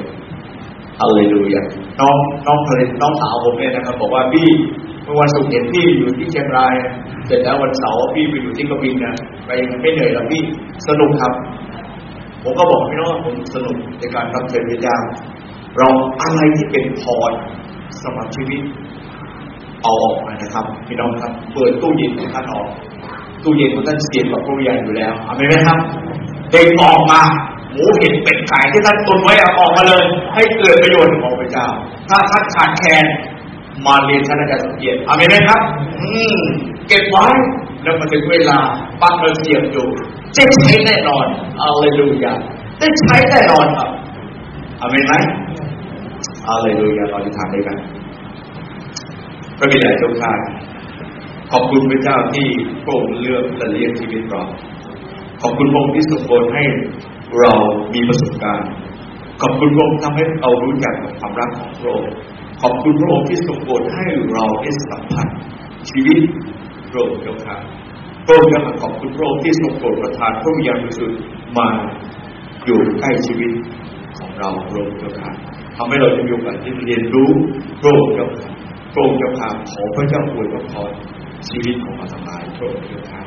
[0.99, 1.61] ฮาเลลูยา
[1.99, 2.15] น้อง
[2.47, 4.47] น้องภรรยน้องสาวผมเนี่ยนะครับ บอกว่าพี่
[5.03, 6.75] เมื่อวันศุกร์เห็นพี่อยู่ที่เชียงราย
[7.27, 9.13] เสร็จแล้ววันเสาร์พี่ไปอยู่ที่กบินนะ
[9.45, 10.41] ไปไม่เหนื่อยแล้วพี่
[10.87, 11.33] สนุกครับ
[12.43, 14.97] ผมก็บอกพี่น้องผมสนุกในการรับเชิญพระเจ้า
[15.77, 15.87] เรา
[16.21, 17.31] อะไรที่เป็นพร
[18.03, 18.61] สำหรับชีวิต
[19.83, 22.67] เอาออกมานะครับพี่น้องครับเปิดตู้เย็นของท่านออก
[23.43, 25.79] ตู้เย็นของท่านเสียบกับพระวิญญาณอยู่แล้วเอาไหมครับ
[26.51, 27.21] เด็กออกมา
[27.73, 30.03] หมูเห็ดเป็ดไก่ที่ท่านตุนไว้เอาออกมาเลย
[30.35, 31.67] ให้เกิดประโยชน์ของพระเจ้า
[32.09, 33.05] ถ้าท่านขาดแคลน
[33.85, 35.61] มาเรียนท่านอาจารย์สังเกตเอาไหมครับ
[35.99, 36.07] อื
[36.39, 36.41] ม
[36.87, 37.25] เก็บไว้
[37.83, 38.57] แล้วมาถึงเวลา
[39.01, 39.87] ปักเราเสียบอยู่
[40.37, 41.25] จะใช้แน่นอน
[41.59, 42.33] เอาเลยดูอย่า
[42.79, 43.89] ได้ใช้แน่นอนครับ
[44.79, 45.13] เอาไหมไหม
[46.45, 47.77] เอาเลยดูอย่าเราจะทำได้กัน
[49.57, 50.31] พระบิดาเจ้าข้า
[51.51, 52.47] ขอบคุณพระเจ้าที่
[52.83, 54.41] พระองค์เลือกและเลี้ยงชีวิตเรา
[55.41, 56.63] ขอบคุณพระองค์ที่สมบูรณ์ให้
[57.37, 57.53] เรา
[57.93, 58.69] มีประสบการณ์
[59.41, 62.11] ขอบคุณพระองค์ทำให้เรารู้จักความรักของพระองค์
[62.61, 65.27] ขอบคุณพระองค์ที่ทรงโปรดให้เราได้สัมผัส
[65.89, 66.19] ชีวิต
[66.91, 67.57] พระองค์เจ้าค่ะ
[68.25, 71.19] พระองค์ยังขอบคุณพระองค์ที่ทรงโปรดประทานพระวิญญาณบริสุทธิ์
[71.57, 71.67] มา
[72.65, 73.51] อยู่ใกล้ชีวิต
[74.17, 75.31] ของเราพระองค์เจ้าค่ะ
[75.77, 77.31] ทำให้เราได้มีโอกาสที่เรียนรู้
[77.81, 78.49] พระองค์เจ้าค่ะ
[78.93, 80.91] พระองค์เจ้าค่ะขอพระเจ้าอวยพร
[81.47, 83.21] ชีวิตของเราทั้งหลายพระองค์เจ้าค่ะ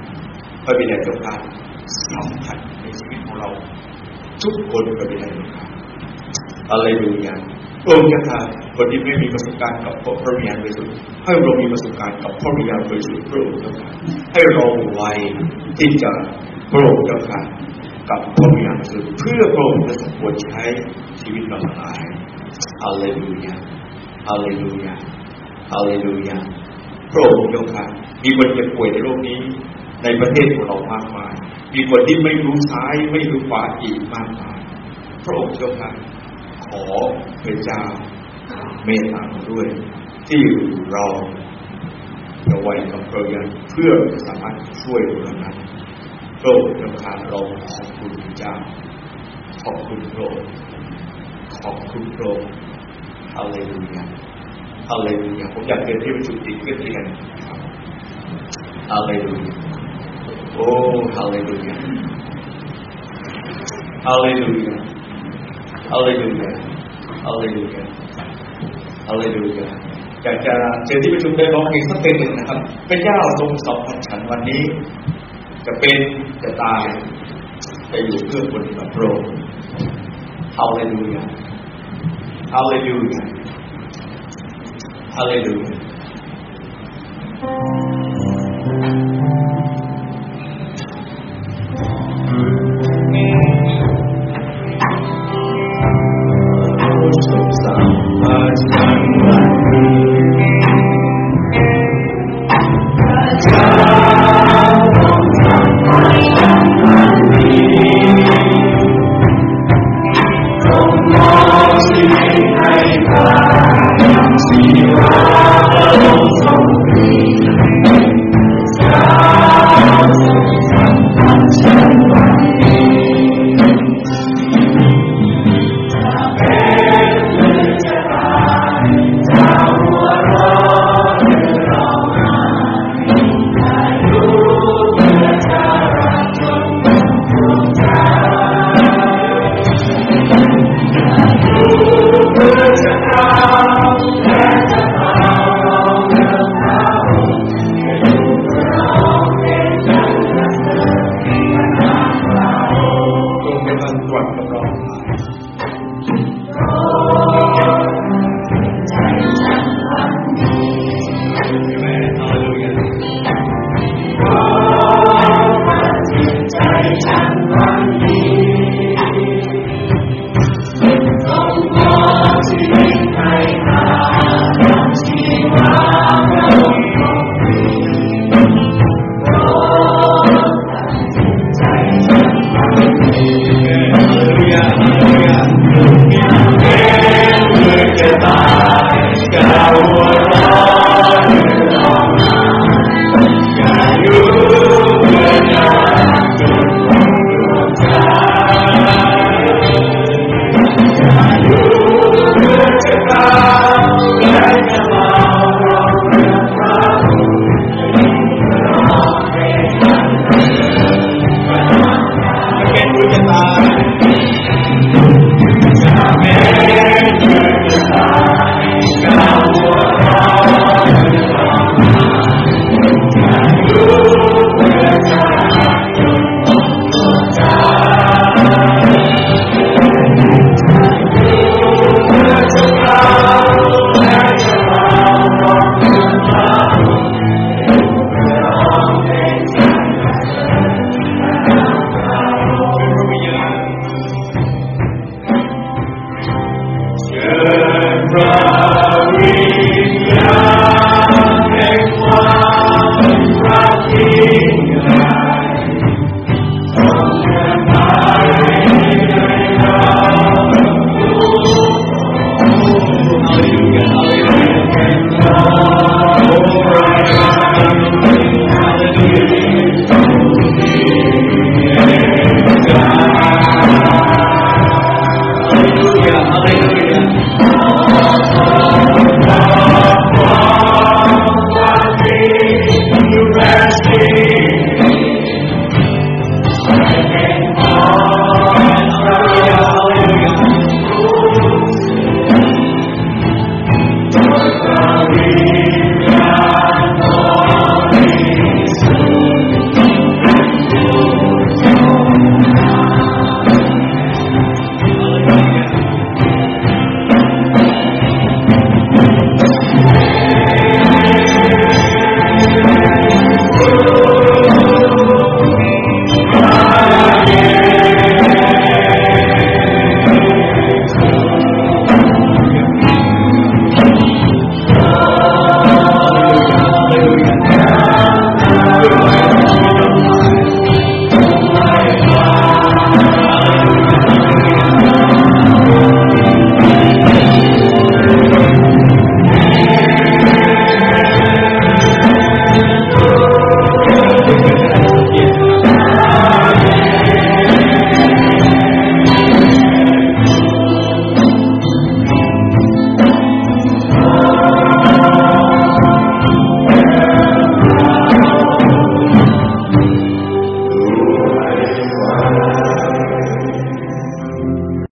[0.64, 1.34] พระบิดาเจ้าค่ะ
[2.10, 3.48] สัมผัสในชีวิตของเรา
[4.42, 5.64] ทุกคนพระบิดาเจ้าค่ะ
[6.70, 7.40] อะไรดูอย่าง
[7.88, 8.40] องค์เจ้าค่ะ
[8.76, 13.90] คนที่ไม่มีประสบการณ์กับพระวิญญาณบริสุทธิ์ให้เรามีประสบการณ์กับพระวิญญาณบริสุทธิ์พระองค์เจ้าค่ะ
[14.32, 15.02] ให้เราไว
[15.78, 16.12] ที่จะ
[16.72, 17.40] พระองค์เจ้าค่ะ
[18.10, 20.62] กับพระวิญญาณบริสุทธิ์เพื่อพระองค์จะสมควรใช้
[21.20, 22.00] ชีวิตเราหลาย
[22.82, 23.54] ฮาเลลูยา
[24.28, 24.94] ฮาเลลูยา
[25.72, 26.38] ฮาเลลูยา
[27.12, 27.84] พระองค์เจ้าค่ะ
[28.24, 29.38] มีคนเจ็บป่วยในโลกนี้
[30.02, 31.34] ในประเทศของเรามากมาย
[31.74, 34.58] มีคนที่ไม่รู้ซ้ายไม่รู้ขวาอีกมากมาย
[35.24, 35.90] พระองค์เจ้าค่ะ
[36.66, 36.84] ขอ
[37.42, 37.82] พระเจ้า
[38.84, 39.66] เมตตาด้วย
[40.28, 40.42] ที่
[40.92, 41.06] เรา
[42.48, 43.92] จะไว้กับพระยานเพื่อ
[44.26, 45.56] สามารถช่วยเรานั้น
[46.40, 47.40] พระองค์เจ้าค่ะเรา
[47.72, 48.54] ขอบคุณพระเจ้า
[49.62, 50.48] ขอบคุณพระองค์
[51.58, 52.48] ขอบคุณพระองค์
[53.34, 54.04] ฮาเลลูยา
[54.88, 57.06] ฮาเลลูยาผมอยากเรียนที่ประชุมติดขึ้นที่กัน
[57.46, 59.61] ฮาเลลูยาโอ้ฮาเลลูยา
[61.16, 61.76] ฮาเลลูยา
[64.06, 64.76] ฮาเลลูยา
[65.90, 67.84] ฮาเลลูยา
[69.06, 69.66] ฮาเลลูยา
[70.22, 70.54] อยากจะ
[70.86, 74.62] เชิญที่ประชุมได้ร้องเพลงสักเพลงหนึ่งนะครับเป็นเจ้าทรงสอบพันฉันวันนี้
[75.66, 75.98] จะเป็น
[76.42, 76.84] จะตาย
[77.90, 79.30] จะอยู่เพื่อคนกับพระองค์
[80.56, 81.24] ฮาเลลูยา
[82.52, 83.22] ฮาเลลูยา
[85.16, 85.72] ฮาเลลูยา